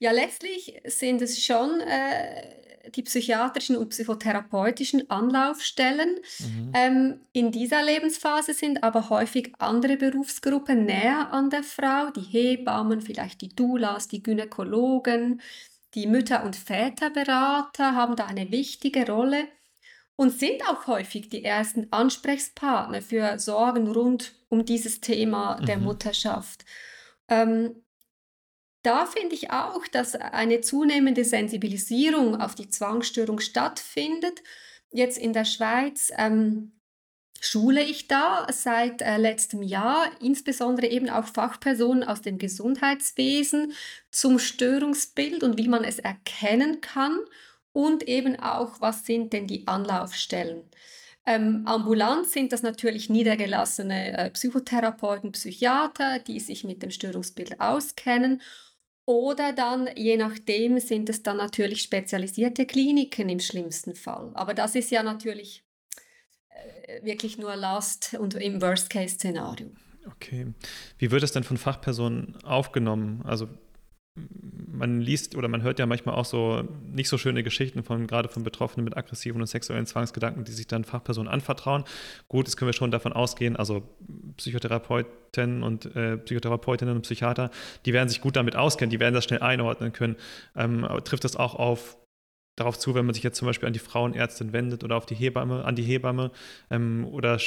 [0.00, 6.16] Ja, letztlich sind es schon äh, die psychiatrischen und psychotherapeutischen Anlaufstellen.
[6.38, 6.72] Mhm.
[6.74, 13.00] Ähm, in dieser Lebensphase sind aber häufig andere Berufsgruppen näher an der Frau, die Hebammen,
[13.00, 15.40] vielleicht die Doulas, die Gynäkologen,
[15.94, 19.48] die Mütter- und Väterberater haben da eine wichtige Rolle
[20.16, 25.84] und sind auch häufig die ersten Ansprechpartner für Sorgen rund um dieses Thema der mhm.
[25.84, 26.64] Mutterschaft.
[27.28, 27.82] Ähm,
[28.82, 34.42] da finde ich auch, dass eine zunehmende Sensibilisierung auf die Zwangsstörung stattfindet.
[34.90, 36.72] Jetzt in der Schweiz ähm,
[37.40, 43.72] schule ich da seit äh, letztem Jahr, insbesondere eben auch Fachpersonen aus dem Gesundheitswesen
[44.10, 47.18] zum Störungsbild und wie man es erkennen kann
[47.72, 50.62] und eben auch, was sind denn die Anlaufstellen.
[51.26, 58.40] Ähm, ambulant sind das natürlich niedergelassene äh, Psychotherapeuten, Psychiater, die sich mit dem Störungsbild auskennen
[59.08, 64.30] oder dann, je nachdem, sind es dann natürlich spezialisierte Kliniken im schlimmsten Fall.
[64.34, 65.64] Aber das ist ja natürlich
[66.50, 69.70] äh, wirklich nur Last und im Worst-Case-Szenario.
[70.14, 70.52] Okay.
[70.98, 73.22] Wie wird es denn von Fachpersonen aufgenommen?
[73.24, 73.48] Also
[74.72, 78.28] man liest oder man hört ja manchmal auch so nicht so schöne Geschichten von gerade
[78.28, 81.84] von Betroffenen mit aggressiven und sexuellen Zwangsgedanken, die sich dann Fachpersonen anvertrauen.
[82.28, 83.82] Gut, das können wir schon davon ausgehen, also
[84.36, 87.50] Psychotherapeuten und äh, Psychotherapeutinnen und Psychiater,
[87.84, 90.16] die werden sich gut damit auskennen, die werden das schnell einordnen können.
[90.56, 91.96] Ähm, aber trifft das auch auf
[92.56, 95.14] darauf zu, wenn man sich jetzt zum Beispiel an die Frauenärztin wendet oder auf die
[95.14, 96.30] Hebamme, an die Hebamme
[96.70, 97.38] ähm, oder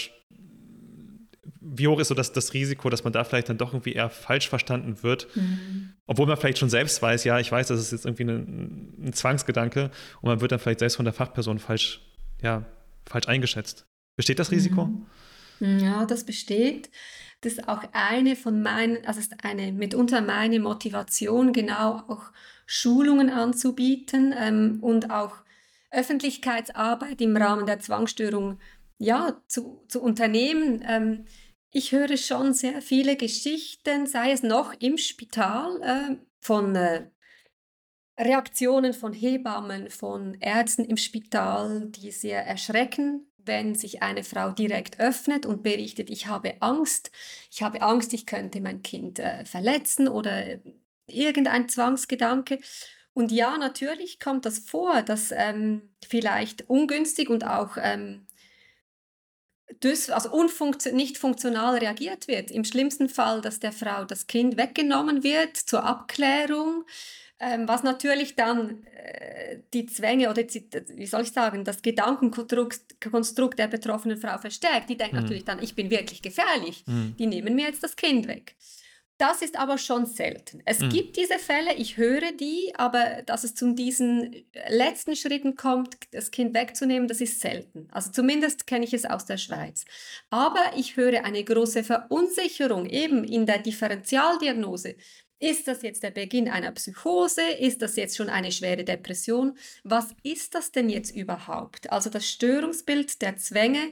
[1.60, 4.10] wie hoch ist so das, das Risiko, dass man da vielleicht dann doch irgendwie eher
[4.10, 5.94] falsch verstanden wird, mhm.
[6.06, 9.14] obwohl man vielleicht schon selbst weiß, ja, ich weiß, das ist jetzt irgendwie ein, ein
[9.14, 9.90] Zwangsgedanke
[10.22, 12.02] und man wird dann vielleicht selbst von der Fachperson falsch,
[12.42, 12.66] ja,
[13.08, 13.86] falsch eingeschätzt.
[14.16, 14.86] Besteht das Risiko?
[15.60, 15.80] Mhm.
[15.80, 16.90] Ja, das besteht.
[17.42, 22.32] Das ist auch eine von meinen, also ist eine mitunter meine Motivation, genau auch
[22.66, 25.34] Schulungen anzubieten ähm, und auch
[25.92, 28.60] Öffentlichkeitsarbeit im Rahmen der Zwangsstörung
[29.02, 30.84] ja, zu, zu unternehmen.
[30.88, 31.26] Ähm,
[31.72, 37.08] ich höre schon sehr viele Geschichten, sei es noch im Spital, äh, von äh,
[38.20, 45.00] Reaktionen von Hebammen, von Ärzten im Spital, die sehr erschrecken, wenn sich eine Frau direkt
[45.00, 47.10] öffnet und berichtet, ich habe Angst,
[47.50, 50.60] ich habe Angst, ich könnte mein Kind äh, verletzen oder
[51.08, 52.60] irgendein Zwangsgedanke.
[53.14, 58.28] Und ja, natürlich kommt das vor, dass ähm, vielleicht ungünstig und auch ähm,
[60.10, 62.52] also unfunktion nicht funktional reagiert wird.
[62.52, 66.84] Im schlimmsten Fall, dass der Frau das Kind weggenommen wird zur Abklärung,
[67.40, 70.64] ähm, was natürlich dann äh, die Zwänge oder die,
[70.96, 74.90] wie soll ich sagen, das Gedankenkonstrukt der betroffenen Frau verstärkt.
[74.90, 75.22] Die denkt mhm.
[75.22, 77.16] natürlich dann, ich bin wirklich gefährlich, mhm.
[77.18, 78.56] die nehmen mir jetzt das Kind weg.
[79.22, 80.64] Das ist aber schon selten.
[80.66, 80.90] Es mhm.
[80.90, 84.36] gibt diese Fälle, ich höre die, aber dass es zu diesen
[84.68, 87.88] letzten Schritten kommt, das Kind wegzunehmen, das ist selten.
[87.92, 89.86] Also zumindest kenne ich es aus der Schweiz.
[90.32, 94.96] Aber ich höre eine große Verunsicherung eben in der Differentialdiagnose.
[95.38, 97.44] Ist das jetzt der Beginn einer Psychose?
[97.60, 99.56] Ist das jetzt schon eine schwere Depression?
[99.84, 101.92] Was ist das denn jetzt überhaupt?
[101.92, 103.92] Also das Störungsbild der Zwänge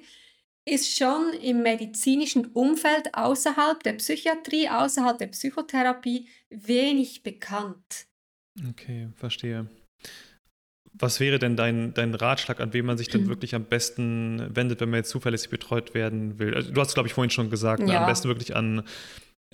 [0.70, 8.06] ist schon im medizinischen Umfeld außerhalb der Psychiatrie, außerhalb der Psychotherapie wenig bekannt.
[8.70, 9.68] Okay, verstehe.
[10.94, 13.30] Was wäre denn dein, dein Ratschlag, an wen man sich dann mhm.
[13.30, 16.54] wirklich am besten wendet, wenn man jetzt zuverlässig betreut werden will?
[16.54, 17.86] Also, du hast, glaube ich, vorhin schon gesagt, ja.
[17.86, 18.84] ne, am besten wirklich an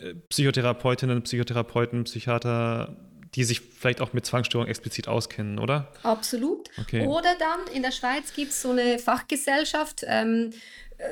[0.02, 2.96] äh, Psychotherapeutinnen, Psychotherapeuten, Psychiater,
[3.36, 5.92] die sich vielleicht auch mit Zwangsstörungen explizit auskennen, oder?
[6.04, 6.70] Absolut.
[6.80, 7.06] Okay.
[7.06, 10.52] Oder dann in der Schweiz gibt es so eine Fachgesellschaft, ähm,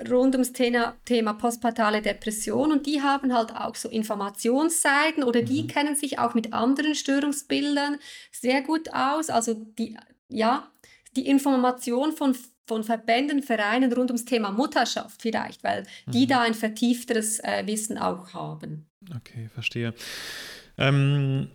[0.09, 5.63] rund ums Thema, Thema postpartale Depression und die haben halt auch so Informationsseiten oder die
[5.63, 5.67] mhm.
[5.67, 7.97] kennen sich auch mit anderen Störungsbildern
[8.31, 9.29] sehr gut aus.
[9.29, 9.97] Also die,
[10.29, 10.71] ja,
[11.15, 16.29] die Information von, von Verbänden, Vereinen rund ums Thema Mutterschaft vielleicht, weil die mhm.
[16.29, 18.89] da ein vertiefteres äh, Wissen auch haben.
[19.15, 19.93] Okay, verstehe.
[20.77, 21.49] Ähm,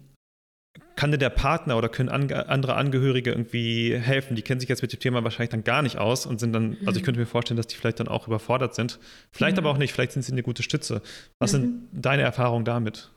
[0.99, 4.35] kann dir der Partner oder können andere Angehörige irgendwie helfen?
[4.35, 6.77] Die kennen sich jetzt mit dem Thema wahrscheinlich dann gar nicht aus und sind dann,
[6.87, 7.05] also ich mhm.
[7.05, 8.99] könnte mir vorstellen, dass die vielleicht dann auch überfordert sind.
[9.31, 9.65] Vielleicht mhm.
[9.65, 11.01] aber auch nicht, vielleicht sind sie eine gute Stütze.
[11.39, 11.57] Was mhm.
[11.57, 13.13] sind deine Erfahrungen damit?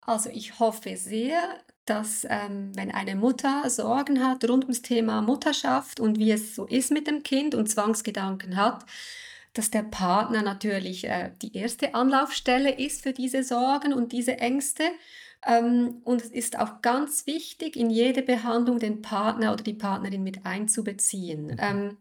[0.00, 1.42] Also ich hoffe sehr,
[1.84, 6.64] dass ähm, wenn eine Mutter Sorgen hat rund ums Thema Mutterschaft und wie es so
[6.64, 8.86] ist mit dem Kind und Zwangsgedanken hat,
[9.52, 14.84] dass der Partner natürlich äh, die erste Anlaufstelle ist für diese Sorgen und diese Ängste
[15.46, 20.44] und es ist auch ganz wichtig, in jede Behandlung den Partner oder die Partnerin mit
[20.44, 21.46] einzubeziehen.
[21.46, 21.56] Mhm.
[21.58, 21.98] Ähm,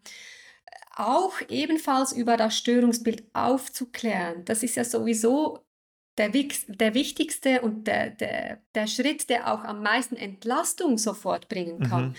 [0.96, 4.44] auch ebenfalls über das Störungsbild aufzuklären.
[4.44, 5.60] Das ist ja sowieso
[6.18, 11.80] der, der wichtigste und der, der, der Schritt, der auch am meisten Entlastung sofort bringen
[11.80, 12.10] kann.
[12.10, 12.16] Mhm.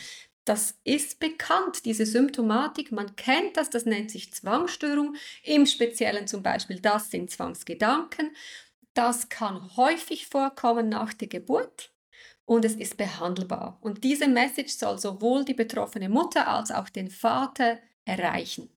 [0.47, 5.15] Das ist bekannt, diese Symptomatik, man kennt das, das nennt sich Zwangsstörung,
[5.45, 8.35] im Speziellen zum Beispiel, das sind Zwangsgedanken.
[8.95, 11.93] Das kann häufig vorkommen nach der Geburt
[12.45, 13.79] und es ist behandelbar.
[13.81, 18.69] Und diese Message soll sowohl die betroffene Mutter als auch den Vater erreichen.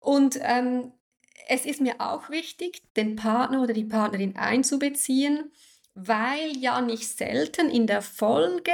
[0.00, 0.92] Und ähm,
[1.46, 5.52] es ist mir auch wichtig, den Partner oder die Partnerin einzubeziehen,
[5.94, 8.72] weil ja nicht selten in der Folge,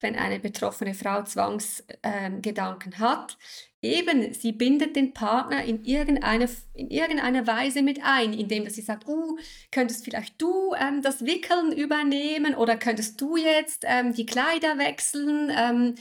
[0.00, 3.38] wenn eine betroffene Frau Zwangsgedanken ähm, hat,
[3.80, 9.08] eben sie bindet den Partner in irgendeiner in irgendeine Weise mit ein, indem sie sagt,
[9.08, 9.38] uh,
[9.70, 15.50] könntest vielleicht du ähm, das Wickeln übernehmen oder könntest du jetzt ähm, die Kleider wechseln?
[15.56, 15.94] Ähm,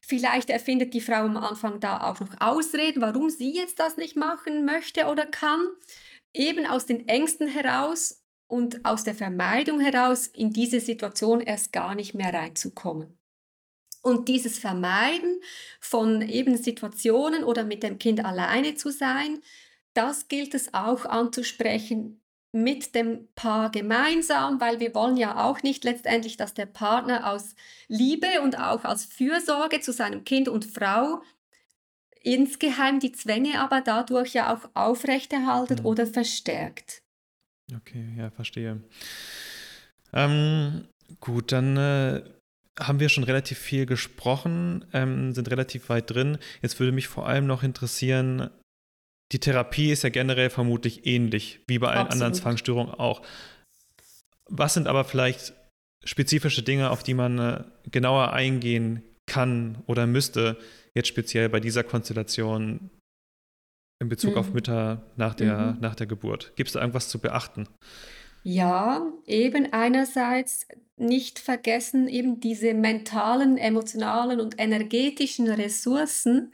[0.00, 4.16] vielleicht erfindet die Frau am Anfang da auch noch Ausreden, warum sie jetzt das nicht
[4.16, 5.66] machen möchte oder kann.
[6.32, 11.94] Eben aus den Ängsten heraus und aus der Vermeidung heraus in diese Situation erst gar
[11.94, 13.18] nicht mehr reinzukommen.
[14.02, 15.40] Und dieses Vermeiden
[15.80, 19.40] von eben Situationen oder mit dem Kind alleine zu sein,
[19.94, 22.20] das gilt es auch anzusprechen
[22.52, 27.56] mit dem Paar gemeinsam, weil wir wollen ja auch nicht letztendlich, dass der Partner aus
[27.88, 31.22] Liebe und auch aus Fürsorge zu seinem Kind und Frau
[32.20, 35.86] insgeheim die Zwänge aber dadurch ja auch aufrechterhaltet mhm.
[35.86, 37.03] oder verstärkt.
[37.72, 38.82] Okay, ja, verstehe.
[40.12, 40.88] Ähm,
[41.20, 42.22] gut, dann äh,
[42.78, 46.38] haben wir schon relativ viel gesprochen, ähm, sind relativ weit drin.
[46.62, 48.50] Jetzt würde mich vor allem noch interessieren,
[49.32, 52.12] die Therapie ist ja generell vermutlich ähnlich, wie bei allen Absolut.
[52.12, 53.22] anderen Zwangsstörungen auch.
[54.48, 55.54] Was sind aber vielleicht
[56.04, 60.58] spezifische Dinge, auf die man äh, genauer eingehen kann oder müsste,
[60.94, 62.90] jetzt speziell bei dieser Konstellation,
[64.00, 64.38] in Bezug mhm.
[64.38, 65.80] auf Mütter nach der, mhm.
[65.80, 66.52] nach der Geburt?
[66.56, 67.68] Gibt es da irgendwas zu beachten?
[68.42, 70.66] Ja, eben einerseits
[70.96, 76.52] nicht vergessen, eben diese mentalen, emotionalen und energetischen Ressourcen,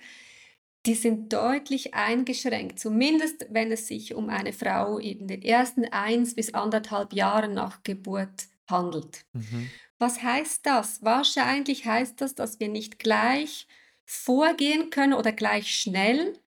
[0.86, 6.34] die sind deutlich eingeschränkt, zumindest wenn es sich um eine Frau in den ersten eins
[6.34, 9.26] bis anderthalb Jahren nach Geburt handelt.
[9.32, 9.68] Mhm.
[9.99, 11.03] Was heißt das?
[11.03, 13.66] Wahrscheinlich heißt das, dass wir nicht gleich
[14.07, 16.38] vorgehen können oder gleich schnell,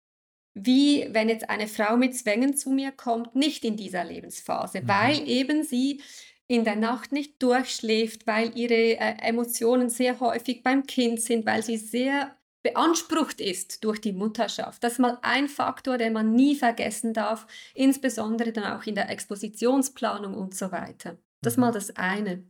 [0.53, 4.87] wie wenn jetzt eine Frau mit Zwängen zu mir kommt, nicht in dieser Lebensphase, mhm.
[4.87, 6.01] weil eben sie
[6.47, 11.63] in der Nacht nicht durchschläft, weil ihre äh, Emotionen sehr häufig beim Kind sind, weil
[11.63, 14.83] sie sehr beansprucht ist durch die Mutterschaft.
[14.83, 19.09] Das ist mal ein Faktor, den man nie vergessen darf, insbesondere dann auch in der
[19.09, 21.17] Expositionsplanung und so weiter.
[21.41, 21.73] Das ist mal mhm.
[21.73, 22.43] das eine.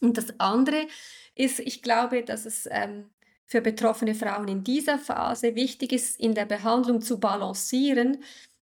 [0.00, 0.86] Und das andere
[1.34, 3.10] ist, ich glaube, dass es ähm,
[3.50, 8.22] für betroffene Frauen in dieser Phase wichtig ist, in der Behandlung zu balancieren,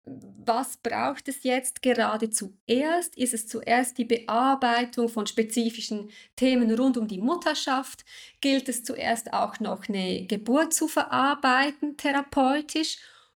[0.06, 3.18] was braucht es jetzt gerade zuerst?
[3.18, 8.04] Ist es zuerst die Bearbeitung von spezifischen Themen rund um die Mutterschaft?
[8.42, 12.98] Gilt es zuerst auch noch eine Geburt zu verarbeiten, therapeutisch?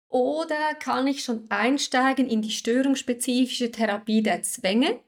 [0.08, 4.98] Oder kann ich schon einsteigen in die störungsspezifische Therapie der Zwänge?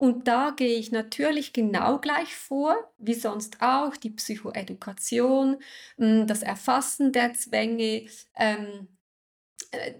[0.00, 5.58] Und da gehe ich natürlich genau gleich vor, wie sonst auch, die Psychoedukation,
[5.98, 8.88] hm, das Erfassen der Zwänge, ähm,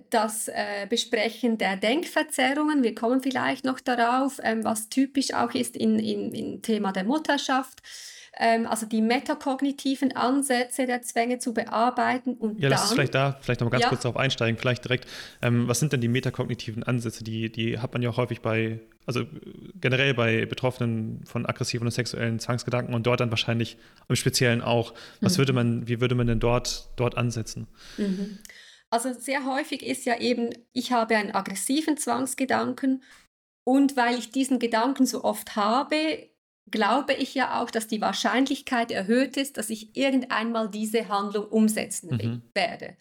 [0.08, 2.82] das äh, Besprechen der Denkverzerrungen.
[2.82, 7.04] Wir kommen vielleicht noch darauf, ähm, was typisch auch ist im in, in Thema der
[7.04, 7.82] Mutterschaft.
[8.38, 12.32] Ähm, also die metakognitiven Ansätze der Zwänge zu bearbeiten.
[12.32, 13.88] Und ja, lass uns vielleicht da vielleicht noch mal ganz ja.
[13.90, 15.06] kurz darauf einsteigen, vielleicht direkt.
[15.42, 17.22] Was sind denn die metakognitiven Ansätze?
[17.22, 18.80] Die, die hat man ja häufig bei,
[19.10, 19.26] also
[19.80, 23.76] generell bei Betroffenen von aggressiven und sexuellen Zwangsgedanken und dort dann wahrscheinlich
[24.08, 24.94] im Speziellen auch.
[25.20, 25.38] Was mhm.
[25.38, 27.66] würde man, wie würde man denn dort, dort ansetzen?
[27.98, 28.38] Mhm.
[28.90, 33.02] Also sehr häufig ist ja eben, ich habe einen aggressiven Zwangsgedanken
[33.64, 36.30] und weil ich diesen Gedanken so oft habe,
[36.70, 42.10] glaube ich ja auch, dass die Wahrscheinlichkeit erhöht ist, dass ich irgendeinmal diese Handlung umsetzen
[42.10, 42.42] mhm.
[42.54, 42.96] werde.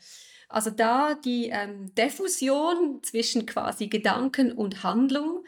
[0.50, 5.44] Also da die ähm, Diffusion zwischen quasi Gedanken und Handlung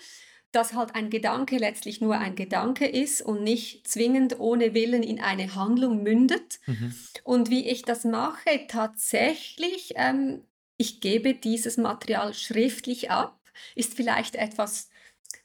[0.52, 5.22] dass halt ein Gedanke letztlich nur ein Gedanke ist und nicht zwingend ohne Willen in
[5.22, 6.60] eine Handlung mündet.
[6.66, 6.94] Mhm.
[7.24, 10.44] Und wie ich das mache, tatsächlich, ähm,
[10.78, 13.40] ich gebe dieses Material schriftlich ab,
[13.76, 14.90] ist vielleicht etwas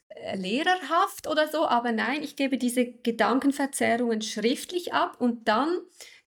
[0.09, 5.77] äh, lehrerhaft oder so, aber nein, ich gebe diese Gedankenverzerrungen schriftlich ab und dann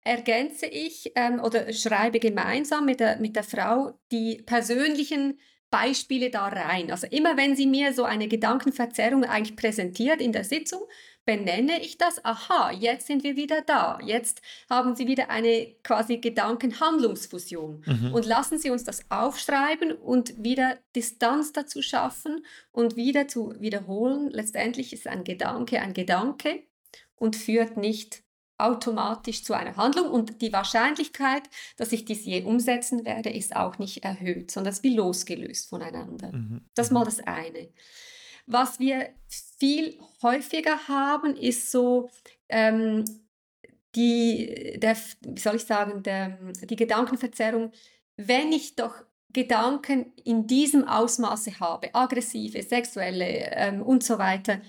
[0.04, 5.40] ergänze ich ähm, oder schreibe gemeinsam mit der, mit der Frau die persönlichen
[5.70, 6.92] Beispiele da rein.
[6.92, 10.82] Also immer wenn sie mir so eine Gedankenverzerrung eigentlich präsentiert in der Sitzung,
[11.30, 16.18] benenne ich das, aha, jetzt sind wir wieder da, jetzt haben Sie wieder eine quasi
[16.18, 18.14] Gedankenhandlungsfusion mhm.
[18.14, 24.32] und lassen Sie uns das aufschreiben und wieder Distanz dazu schaffen und wieder zu wiederholen.
[24.32, 26.64] Letztendlich ist ein Gedanke ein Gedanke
[27.16, 28.24] und führt nicht
[28.60, 31.44] automatisch zu einer Handlung und die Wahrscheinlichkeit,
[31.78, 35.70] dass ich dies je umsetzen werde, ist auch nicht erhöht, sondern es ist wie losgelöst
[35.70, 36.32] voneinander.
[36.32, 36.62] Mhm.
[36.76, 37.06] Das ist mal mhm.
[37.06, 37.70] das eine.
[38.46, 39.10] Was wir
[39.58, 42.10] viel häufiger haben, ist so
[42.50, 43.06] ähm,
[43.96, 47.72] die, der, wie soll ich sagen, der, die Gedankenverzerrung,
[48.18, 54.62] wenn ich doch Gedanken in diesem Ausmaße habe, aggressive, sexuelle ähm, und so weiter,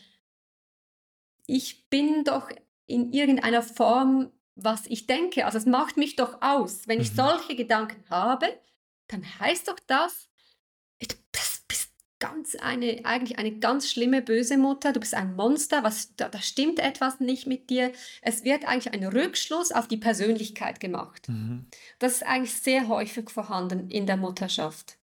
[1.46, 2.50] ich bin doch
[2.90, 5.46] in irgendeiner Form, was ich denke.
[5.46, 6.86] Also es macht mich doch aus.
[6.86, 7.16] Wenn ich mhm.
[7.16, 8.46] solche Gedanken habe,
[9.08, 10.28] dann heißt doch das,
[11.00, 11.14] du
[11.68, 16.28] bist ganz eine, eigentlich eine ganz schlimme, böse Mutter, du bist ein Monster, was, da,
[16.28, 17.92] da stimmt etwas nicht mit dir.
[18.22, 21.28] Es wird eigentlich ein Rückschluss auf die Persönlichkeit gemacht.
[21.28, 21.66] Mhm.
[21.98, 24.98] Das ist eigentlich sehr häufig vorhanden in der Mutterschaft.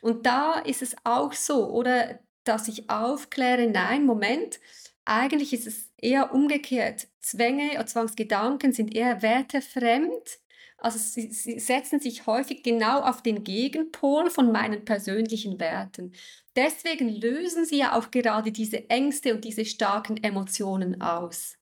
[0.00, 4.58] Und da ist es auch so, oder dass ich aufkläre, nein, Moment,
[5.06, 7.08] eigentlich ist es eher umgekehrt.
[7.20, 10.40] Zwänge oder Zwangsgedanken sind eher wertefremd.
[10.78, 16.12] Also sie, sie, setzen sich häufig genau auf den Gegenpol von meinen persönlichen Werten.
[16.54, 21.56] Deswegen lösen sie ja auch gerade diese Ängste und diese starken Emotionen aus.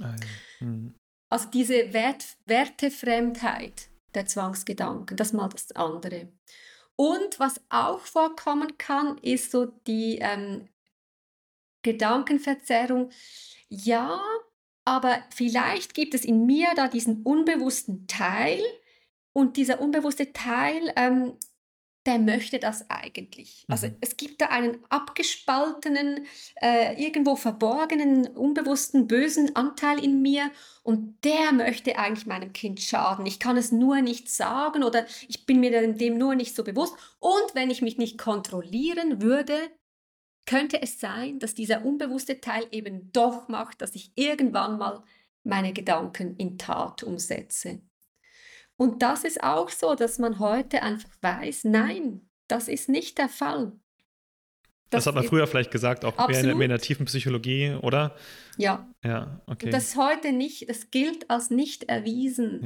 [0.00, 0.66] Ah, ja.
[0.66, 0.94] hm.
[1.30, 6.32] Also diese Wert, Wertefremdheit der Zwangsgedanken, das ist mal das andere.
[6.96, 10.68] Und was auch vorkommen kann, ist so die ähm,
[11.84, 13.10] Gedankenverzerrung.
[13.68, 14.20] Ja,
[14.84, 18.60] aber vielleicht gibt es in mir da diesen unbewussten Teil
[19.32, 21.34] und dieser unbewusste Teil ähm,
[22.06, 23.64] der möchte das eigentlich.
[23.68, 23.96] Also mhm.
[24.00, 26.26] es gibt da einen abgespaltenen,
[26.60, 30.50] äh, irgendwo verborgenen, unbewussten, bösen Anteil in mir
[30.82, 33.24] und der möchte eigentlich meinem Kind schaden.
[33.26, 36.94] Ich kann es nur nicht sagen oder ich bin mir dem nur nicht so bewusst.
[37.20, 39.54] Und wenn ich mich nicht kontrollieren würde,
[40.46, 45.02] könnte es sein, dass dieser unbewusste Teil eben doch macht, dass ich irgendwann mal
[45.42, 47.80] meine Gedanken in Tat umsetze.
[48.76, 53.28] Und das ist auch so, dass man heute einfach weiß, nein, das ist nicht der
[53.28, 53.72] Fall.
[54.90, 57.76] Das, das hat man früher vielleicht gesagt, auch mehr in, mehr in, der tiefen Psychologie,
[57.82, 58.16] oder?
[58.58, 58.88] Ja.
[59.02, 59.70] Ja, okay.
[59.70, 62.64] Das heute nicht, das gilt als nicht erwiesen.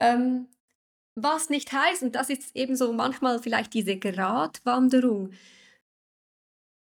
[0.00, 0.14] Ja.
[0.14, 0.48] Ähm,
[1.14, 5.32] was nicht heißt, und das ist eben so manchmal vielleicht diese Gratwanderung.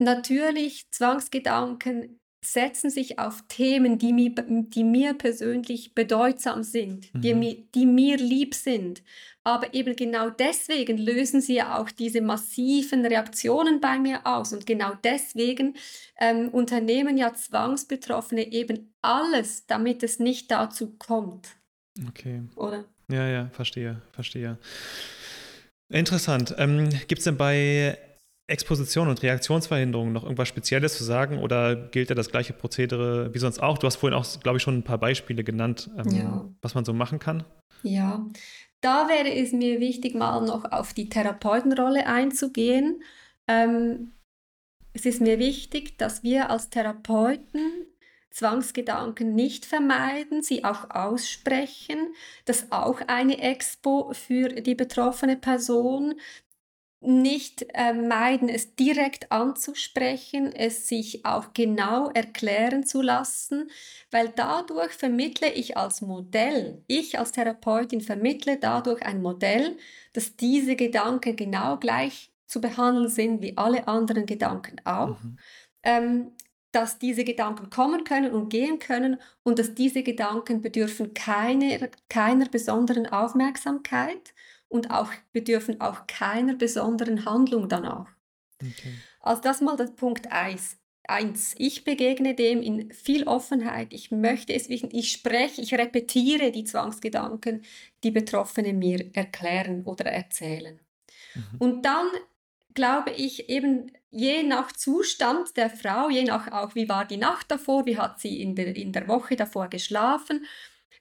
[0.03, 7.21] Natürlich, Zwangsgedanken setzen sich auf Themen, die mir, die mir persönlich bedeutsam sind, mhm.
[7.21, 9.01] die, die mir lieb sind.
[9.45, 14.53] Aber eben genau deswegen lösen sie ja auch diese massiven Reaktionen bei mir aus.
[14.53, 15.75] Und genau deswegen
[16.19, 21.49] ähm, unternehmen ja Zwangsbetroffene eben alles, damit es nicht dazu kommt.
[22.07, 22.43] Okay.
[22.55, 22.85] Oder?
[23.11, 24.57] Ja, ja, verstehe, verstehe.
[25.89, 26.55] Interessant.
[26.57, 27.97] Ähm, Gibt es denn bei
[28.47, 33.39] Exposition und Reaktionsverhinderung noch irgendwas Spezielles zu sagen oder gilt ja das gleiche Prozedere wie
[33.39, 33.77] sonst auch?
[33.77, 36.49] Du hast vorhin auch, glaube ich, schon ein paar Beispiele genannt, ähm, ja.
[36.61, 37.45] was man so machen kann.
[37.83, 38.25] Ja,
[38.81, 43.01] da wäre es mir wichtig, mal noch auf die Therapeutenrolle einzugehen.
[43.47, 44.11] Ähm,
[44.93, 47.87] es ist mir wichtig, dass wir als Therapeuten
[48.33, 52.13] Zwangsgedanken nicht vermeiden, sie auch aussprechen.
[52.45, 56.15] Das auch eine Expo für die betroffene Person,
[57.05, 63.69] nicht äh, meiden, es direkt anzusprechen, es sich auch genau erklären zu lassen,
[64.11, 69.77] weil dadurch vermittle ich als Modell, ich als Therapeutin vermittle dadurch ein Modell,
[70.13, 75.21] dass diese Gedanken genau gleich zu behandeln sind wie alle anderen Gedanken auch.
[75.21, 75.37] Mhm.
[75.83, 76.31] Ähm,
[76.73, 82.49] dass diese Gedanken kommen können und gehen können und dass diese Gedanken bedürfen keiner, keiner
[82.49, 84.33] besonderen Aufmerksamkeit
[84.73, 88.09] und auch bedürfen auch keiner besonderen Handlung danach.
[88.59, 88.93] Okay.
[89.19, 90.77] Also das mal der Punkt 1.
[91.05, 93.93] Eins, ich begegne dem in viel Offenheit.
[93.93, 94.89] Ich möchte es wissen.
[94.91, 97.61] Ich spreche, ich repetiere die Zwangsgedanken,
[98.03, 100.79] die Betroffene mir erklären oder erzählen.
[101.35, 101.57] Mhm.
[101.59, 102.07] Und dann
[102.73, 107.51] glaube ich eben je nach Zustand der Frau, je nach auch wie war die Nacht
[107.51, 110.45] davor, wie hat sie in der, in der Woche davor geschlafen,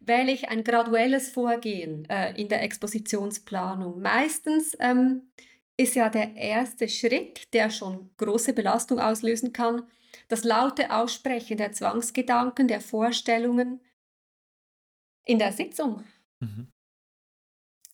[0.06, 4.00] wähle ich ein graduelles Vorgehen äh, in der Expositionsplanung.
[4.00, 5.30] Meistens ähm,
[5.76, 9.82] ist ja der erste Schritt, der schon große Belastung auslösen kann,
[10.28, 13.80] das laute Aussprechen der Zwangsgedanken, der Vorstellungen
[15.24, 16.04] in der Sitzung.
[16.40, 16.68] Mhm.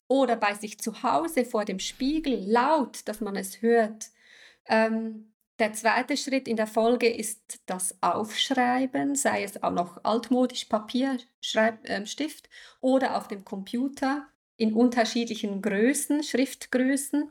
[0.08, 4.10] Oder bei sich zu Hause vor dem Spiegel laut, dass man es hört.
[4.66, 10.66] Ähm, der zweite Schritt in der Folge ist das Aufschreiben, sei es auch noch altmodisch
[10.66, 12.48] Papier, Schreib, äh, Stift
[12.80, 17.30] oder auf dem Computer in unterschiedlichen Größen, Schriftgrößen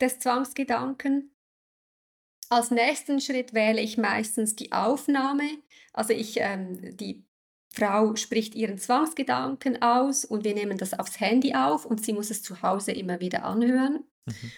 [0.00, 1.34] des Zwangsgedanken.
[2.48, 5.48] Als nächsten Schritt wähle ich meistens die Aufnahme.
[5.92, 7.24] Also ich, ähm, die
[7.72, 12.30] Frau spricht ihren Zwangsgedanken aus und wir nehmen das aufs Handy auf und sie muss
[12.30, 14.04] es zu Hause immer wieder anhören.
[14.26, 14.52] Mhm.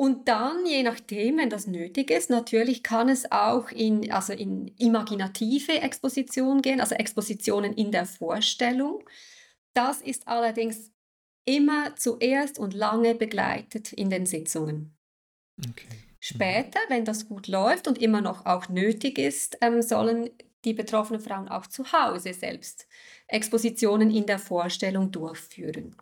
[0.00, 4.68] Und dann, je nachdem, wenn das nötig ist, natürlich kann es auch in, also in
[4.78, 9.04] imaginative Exposition gehen, also Expositionen in der Vorstellung.
[9.74, 10.90] Das ist allerdings
[11.44, 14.96] immer zuerst und lange begleitet in den Sitzungen.
[15.58, 15.88] Okay.
[16.18, 20.30] Später, wenn das gut läuft und immer noch auch nötig ist, ähm, sollen
[20.64, 22.88] die betroffenen Frauen auch zu Hause selbst
[23.26, 25.94] Expositionen in der Vorstellung durchführen.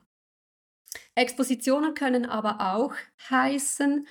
[1.18, 2.94] Expositionen können aber auch
[3.28, 4.06] heißen,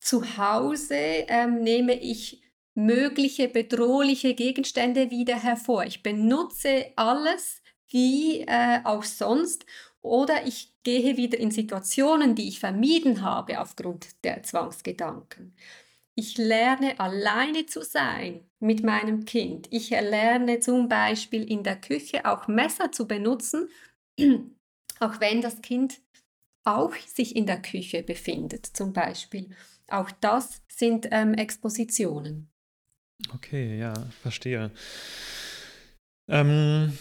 [0.00, 2.42] zu Hause ähm, nehme ich
[2.74, 5.84] mögliche bedrohliche Gegenstände wieder hervor.
[5.84, 9.66] Ich benutze alles wie äh, auch sonst
[10.02, 15.54] oder ich gehe wieder in Situationen, die ich vermieden habe aufgrund der Zwangsgedanken.
[16.14, 19.68] Ich lerne alleine zu sein mit meinem Kind.
[19.70, 23.68] Ich lerne zum Beispiel in der Küche auch Messer zu benutzen,
[25.00, 26.00] auch wenn das Kind
[26.64, 29.50] auch sich in der Küche befindet, zum Beispiel.
[29.88, 32.50] Auch das sind ähm, Expositionen.
[33.34, 34.70] Okay, ja, verstehe.
[36.28, 36.96] Ähm,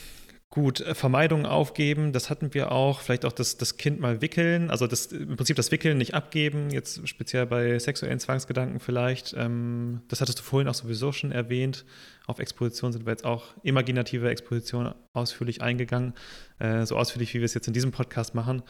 [0.49, 3.01] gut, äh, Vermeidung aufgeben, das hatten wir auch.
[3.01, 6.71] Vielleicht auch das, das Kind mal wickeln, also das, im Prinzip das Wickeln nicht abgeben,
[6.71, 9.33] jetzt speziell bei sexuellen Zwangsgedanken vielleicht.
[9.37, 11.85] Ähm, das hattest du vorhin auch sowieso schon erwähnt.
[12.25, 16.13] Auf Exposition sind wir jetzt auch imaginative Exposition ausführlich eingegangen,
[16.57, 18.63] äh, so ausführlich, wie wir es jetzt in diesem Podcast machen.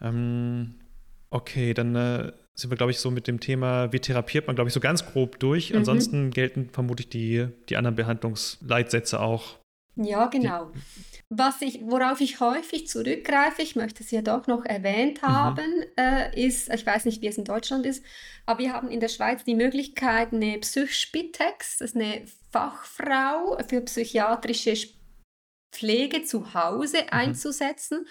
[0.00, 0.74] Ähm,
[1.30, 4.68] okay, dann äh, sind wir, glaube ich, so mit dem Thema, wie therapiert man, glaube
[4.68, 5.70] ich, so ganz grob durch.
[5.70, 5.78] Mhm.
[5.78, 9.58] Ansonsten gelten vermutlich die, die anderen Behandlungsleitsätze auch.
[9.96, 10.70] Ja, genau.
[11.28, 15.26] Was ich, worauf ich häufig zurückgreife, ich möchte es ja doch noch erwähnt mhm.
[15.26, 15.84] haben, mhm.
[15.96, 18.04] äh, ist, ich weiß nicht, wie es in Deutschland ist,
[18.46, 23.80] aber wir haben in der Schweiz die Möglichkeit, eine Psychspitex, das ist eine Fachfrau für
[23.82, 24.74] psychiatrische
[25.72, 27.08] Pflege zu Hause mhm.
[27.10, 28.06] einzusetzen.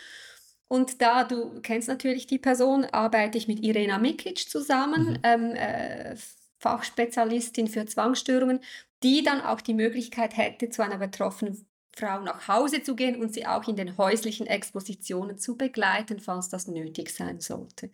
[0.70, 5.20] Und da, du kennst natürlich die Person, arbeite ich mit Irena Mikic zusammen, mhm.
[5.24, 6.15] ähm, äh,
[6.59, 8.59] Fachspezialistin für Zwangsstörungen,
[9.03, 11.65] die dann auch die Möglichkeit hätte, zu einer betroffenen
[11.95, 16.49] Frau nach Hause zu gehen und sie auch in den häuslichen Expositionen zu begleiten, falls
[16.49, 17.89] das nötig sein sollte.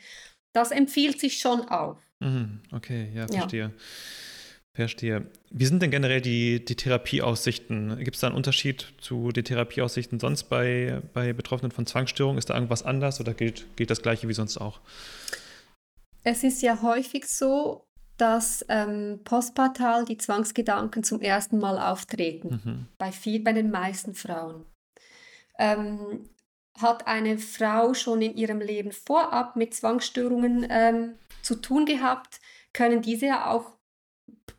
[0.51, 1.97] Das empfiehlt sich schon auch.
[2.19, 3.61] Mhm, okay, ja, verstehe.
[3.61, 3.71] Ja.
[4.75, 5.25] Verstehe.
[5.51, 7.97] Wie sind denn generell die, die Therapieaussichten?
[7.99, 12.37] Gibt es da einen Unterschied zu den Therapieaussichten sonst bei, bei Betroffenen von Zwangsstörungen?
[12.37, 14.81] Ist da irgendwas anders oder gilt, gilt das Gleiche wie sonst auch?
[16.23, 17.85] Es ist ja häufig so,
[18.17, 22.85] dass ähm, postpartal die Zwangsgedanken zum ersten Mal auftreten, mhm.
[22.97, 24.65] bei, viel, bei den meisten Frauen.
[25.57, 26.29] Ähm,
[26.81, 32.41] hat eine Frau schon in ihrem Leben vorab mit Zwangsstörungen ähm, zu tun gehabt,
[32.73, 33.74] können diese ja auch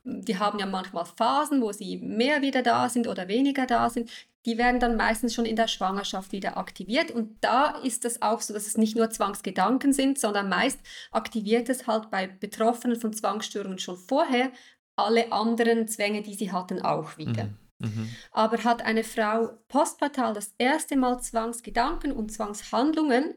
[0.04, 4.10] die haben ja manchmal Phasen, wo sie mehr wieder da sind oder weniger da sind.
[4.44, 7.10] Die werden dann meistens schon in der Schwangerschaft wieder aktiviert.
[7.10, 10.78] Und da ist es auch so, dass es nicht nur Zwangsgedanken sind, sondern meist
[11.10, 14.52] aktiviert es halt bei Betroffenen von Zwangsstörungen schon vorher
[14.94, 17.44] alle anderen Zwänge, die sie hatten, auch wieder.
[17.44, 17.58] Mhm.
[17.78, 18.08] Mhm.
[18.32, 23.34] Aber hat eine Frau postpartal das erste Mal Zwangsgedanken und Zwangshandlungen,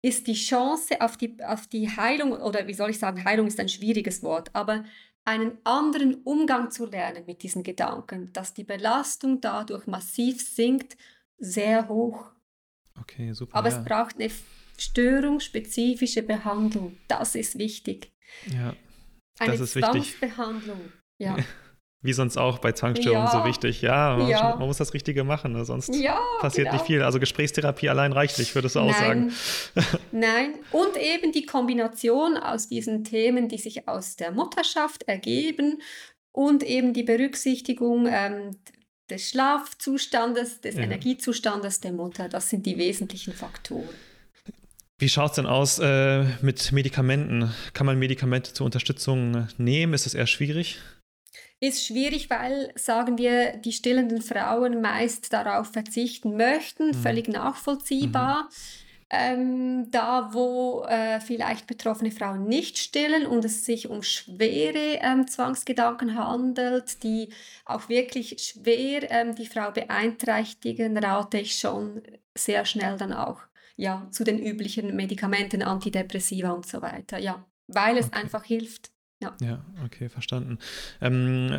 [0.00, 3.58] ist die Chance auf die, auf die Heilung, oder wie soll ich sagen, Heilung ist
[3.58, 4.84] ein schwieriges Wort, aber
[5.28, 10.96] einen anderen Umgang zu lernen mit diesen Gedanken, dass die Belastung dadurch massiv sinkt,
[11.36, 12.32] sehr hoch.
[12.98, 13.54] Okay, super.
[13.54, 13.76] Aber ja.
[13.76, 14.30] es braucht eine
[14.78, 16.96] störungsspezifische Behandlung.
[17.08, 18.10] Das ist wichtig.
[18.46, 18.74] Ja.
[19.38, 20.92] Eine das ist Zwangsbehandlung.
[21.18, 21.36] Ja.
[22.00, 23.32] Wie sonst auch bei Zwangsstörungen ja.
[23.32, 23.82] so wichtig.
[23.82, 25.64] Ja man, ja man, muss das Richtige machen, ne?
[25.64, 26.76] sonst ja, passiert genau.
[26.76, 27.02] nicht viel.
[27.02, 29.32] Also Gesprächstherapie allein reicht nicht, würdest du auch sagen.
[30.12, 35.82] Nein, und eben die Kombination aus diesen Themen, die sich aus der Mutterschaft ergeben
[36.30, 38.56] und eben die Berücksichtigung ähm,
[39.10, 40.76] des Schlafzustandes, des.
[40.76, 43.88] Energiezustandes der Mutter, das sind die wesentlichen Faktoren.
[44.98, 47.52] Wie schaut es denn aus äh, mit Medikamenten?
[47.72, 49.94] Kann man Medikamente zur Unterstützung nehmen?
[49.94, 50.78] Ist es eher schwierig?
[51.60, 56.94] Ist schwierig, weil, sagen wir, die stillenden Frauen meist darauf verzichten möchten, mhm.
[56.94, 58.44] völlig nachvollziehbar.
[58.44, 58.48] Mhm.
[59.10, 65.26] Ähm, da, wo äh, vielleicht betroffene Frauen nicht stillen und es sich um schwere ähm,
[65.26, 67.30] Zwangsgedanken handelt, die
[67.64, 72.02] auch wirklich schwer ähm, die Frau beeinträchtigen, rate ich schon
[72.36, 73.40] sehr schnell dann auch
[73.76, 77.16] ja, zu den üblichen Medikamenten, Antidepressiva und so weiter.
[77.16, 78.16] Ja, weil es okay.
[78.20, 78.90] einfach hilft.
[79.20, 79.36] Ja.
[79.40, 80.58] ja, okay, verstanden.
[81.00, 81.50] Ähm,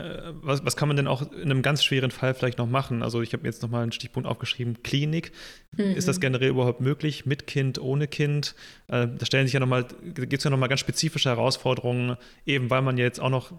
[0.41, 3.03] was, was kann man denn auch in einem ganz schweren Fall vielleicht noch machen?
[3.03, 5.33] Also ich habe jetzt nochmal einen Stichpunkt aufgeschrieben, Klinik.
[5.75, 5.95] Mhm.
[5.95, 6.21] Ist das mhm.
[6.21, 8.55] generell überhaupt möglich, mit Kind, ohne Kind?
[8.87, 12.81] Äh, da stellen sich ja nochmal, gibt es ja nochmal ganz spezifische Herausforderungen, eben weil
[12.81, 13.51] man ja jetzt auch noch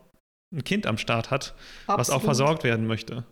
[0.51, 1.55] ein Kind am Start hat,
[1.87, 1.99] Absolut.
[1.99, 3.25] was auch versorgt werden möchte.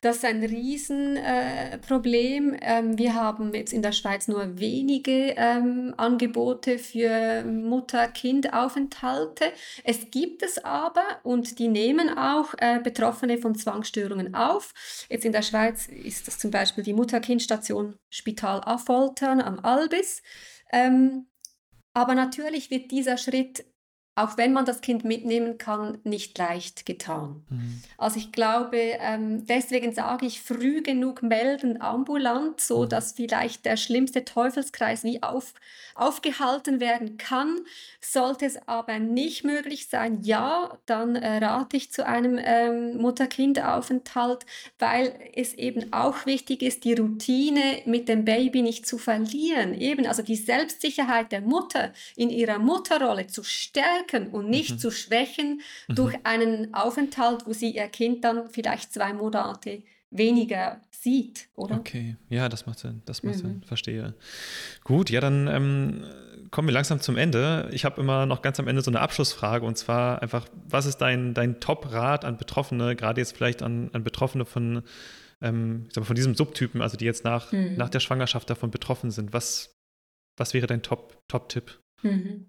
[0.00, 2.54] Das ist ein Riesenproblem.
[2.54, 9.52] Äh, ähm, wir haben jetzt in der Schweiz nur wenige ähm, Angebote für Mutter-Kind-Aufenthalte.
[9.84, 14.72] Es gibt es aber und die nehmen auch äh, Betroffene von Zwangsstörungen auf.
[15.10, 20.22] Jetzt in der Schweiz ist das zum Beispiel die Mutter-Kind-Station Spital Affoltern am Albis.
[20.72, 21.26] Ähm,
[21.92, 23.64] aber natürlich wird dieser Schritt
[24.18, 27.44] auch wenn man das Kind mitnehmen kann, nicht leicht getan.
[27.50, 27.82] Mhm.
[27.96, 32.88] Also ich glaube, ähm, deswegen sage ich, früh genug melden ambulant, so mhm.
[32.88, 35.54] dass vielleicht der schlimmste Teufelskreis wie auf,
[35.94, 37.60] aufgehalten werden kann.
[38.00, 44.46] Sollte es aber nicht möglich sein, ja, dann äh, rate ich zu einem ähm, Mutter-Kind-Aufenthalt,
[44.80, 49.74] weil es eben auch wichtig ist, die Routine mit dem Baby nicht zu verlieren.
[49.74, 54.78] Eben, also die Selbstsicherheit der Mutter in ihrer Mutterrolle zu stärken stärken und nicht mhm.
[54.78, 55.94] zu schwächen mhm.
[55.94, 61.76] durch einen Aufenthalt, wo sie ihr Kind dann vielleicht zwei Monate weniger sieht, oder?
[61.76, 63.40] Okay, ja, das macht Sinn, das macht mhm.
[63.40, 64.14] Sinn, verstehe.
[64.84, 66.04] Gut, ja, dann ähm,
[66.50, 67.68] kommen wir langsam zum Ende.
[67.72, 70.98] Ich habe immer noch ganz am Ende so eine Abschlussfrage und zwar einfach, was ist
[70.98, 74.82] dein, dein Top-Rat an Betroffene, gerade jetzt vielleicht an, an Betroffene von,
[75.42, 77.74] ähm, ich sag mal, von diesem Subtypen, also die jetzt nach, mhm.
[77.76, 79.34] nach der Schwangerschaft davon betroffen sind?
[79.34, 79.76] Was,
[80.38, 81.18] was wäre dein Top-Tipp?
[81.28, 81.54] Top
[82.02, 82.47] mhm.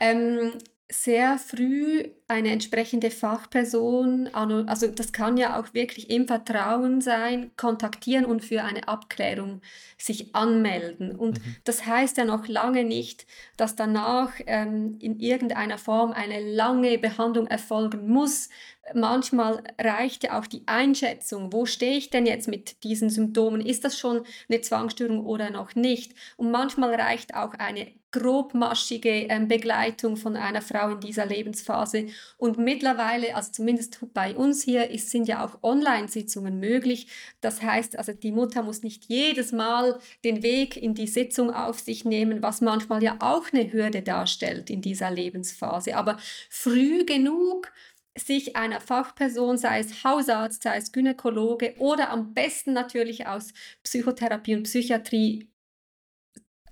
[0.00, 0.58] Ähm,
[0.90, 8.24] sehr früh eine entsprechende Fachperson, also das kann ja auch wirklich im Vertrauen sein, kontaktieren
[8.24, 9.60] und für eine Abklärung
[9.98, 11.16] sich anmelden.
[11.16, 11.56] Und mhm.
[11.64, 13.26] das heißt ja noch lange nicht,
[13.56, 18.48] dass danach ähm, in irgendeiner Form eine lange Behandlung erfolgen muss.
[18.94, 23.60] Manchmal reicht ja auch die Einschätzung, wo stehe ich denn jetzt mit diesen Symptomen?
[23.60, 26.14] Ist das schon eine Zwangsstörung oder noch nicht?
[26.36, 32.06] Und manchmal reicht auch eine grobmaschige ähm, Begleitung von einer Frau in dieser Lebensphase.
[32.36, 37.08] Und mittlerweile, also zumindest bei uns hier, ist, sind ja auch Online-Sitzungen möglich.
[37.40, 41.80] Das heißt, also die Mutter muss nicht jedes Mal den Weg in die Sitzung auf
[41.80, 45.96] sich nehmen, was manchmal ja auch eine Hürde darstellt in dieser Lebensphase.
[45.96, 46.18] Aber
[46.48, 47.72] früh genug
[48.16, 53.52] sich einer Fachperson, sei es Hausarzt, sei es Gynäkologe oder am besten natürlich aus
[53.82, 55.48] Psychotherapie und Psychiatrie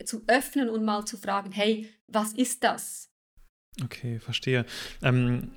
[0.05, 3.08] zu öffnen und mal zu fragen, hey, was ist das?
[3.85, 4.65] Okay, verstehe.
[5.03, 5.53] Ähm,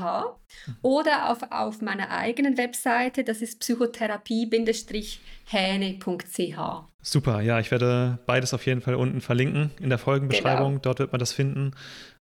[0.82, 6.58] oder auf, auf meiner eigenen Webseite, das ist psychotherapie-häne.ch.
[7.04, 10.82] Super, ja, ich werde beides auf jeden Fall unten verlinken in der Folgenbeschreibung, genau.
[10.82, 11.76] dort wird man das finden.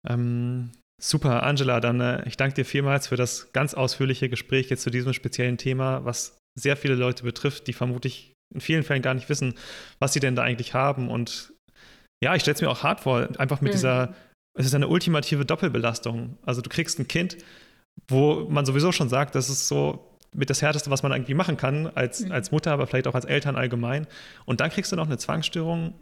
[0.07, 4.83] Ähm, super, Angela, dann äh, ich danke dir vielmals für das ganz ausführliche Gespräch jetzt
[4.83, 9.13] zu diesem speziellen Thema, was sehr viele Leute betrifft, die vermutlich in vielen Fällen gar
[9.13, 9.55] nicht wissen,
[9.99, 11.09] was sie denn da eigentlich haben.
[11.09, 11.53] Und
[12.23, 13.77] ja, ich stelle es mir auch hart vor, einfach mit mhm.
[13.77, 14.15] dieser,
[14.57, 16.37] es ist eine ultimative Doppelbelastung.
[16.45, 17.37] Also du kriegst ein Kind,
[18.07, 21.57] wo man sowieso schon sagt, das ist so mit das Härteste, was man irgendwie machen
[21.57, 22.31] kann, als, mhm.
[22.31, 24.07] als Mutter, aber vielleicht auch als Eltern allgemein.
[24.45, 25.93] Und dann kriegst du noch eine Zwangsstörung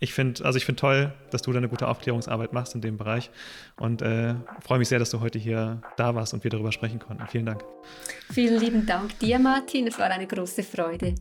[0.00, 2.96] ich finde, also ich finde toll, dass du da eine gute Aufklärungsarbeit machst in dem
[2.96, 3.30] Bereich
[3.76, 6.98] und äh, freue mich sehr, dass du heute hier da warst und wir darüber sprechen
[6.98, 7.26] konnten.
[7.28, 7.62] Vielen Dank.
[8.32, 9.86] Vielen lieben Dank dir, Martin.
[9.86, 11.14] Es war eine große Freude.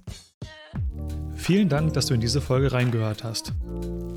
[1.36, 3.54] Vielen Dank, dass du in diese Folge reingehört hast.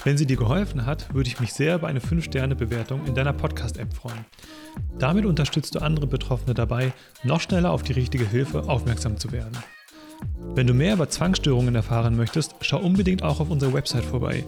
[0.04, 3.92] Wenn sie dir geholfen hat, würde ich mich sehr über eine 5-Sterne-Bewertung in deiner Podcast-App
[3.94, 4.24] freuen.
[4.98, 6.92] Damit unterstützt du andere Betroffene dabei,
[7.24, 9.56] noch schneller auf die richtige Hilfe aufmerksam zu werden.
[10.54, 14.44] Wenn du mehr über Zwangsstörungen erfahren möchtest, schau unbedingt auch auf unserer Website vorbei.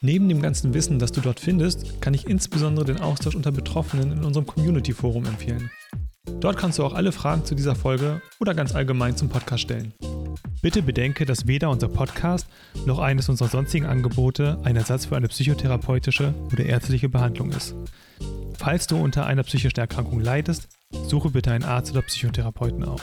[0.00, 4.12] Neben dem ganzen Wissen, das du dort findest, kann ich insbesondere den Austausch unter Betroffenen
[4.12, 5.70] in unserem Community-Forum empfehlen.
[6.40, 9.92] Dort kannst du auch alle Fragen zu dieser Folge oder ganz allgemein zum Podcast stellen.
[10.60, 12.46] Bitte bedenke, dass weder unser Podcast
[12.86, 17.74] noch eines unserer sonstigen Angebote ein Ersatz für eine psychotherapeutische oder ärztliche Behandlung ist.
[18.58, 20.68] Falls du unter einer psychischen Erkrankung leidest,
[21.08, 23.02] suche bitte einen Arzt oder Psychotherapeuten auf.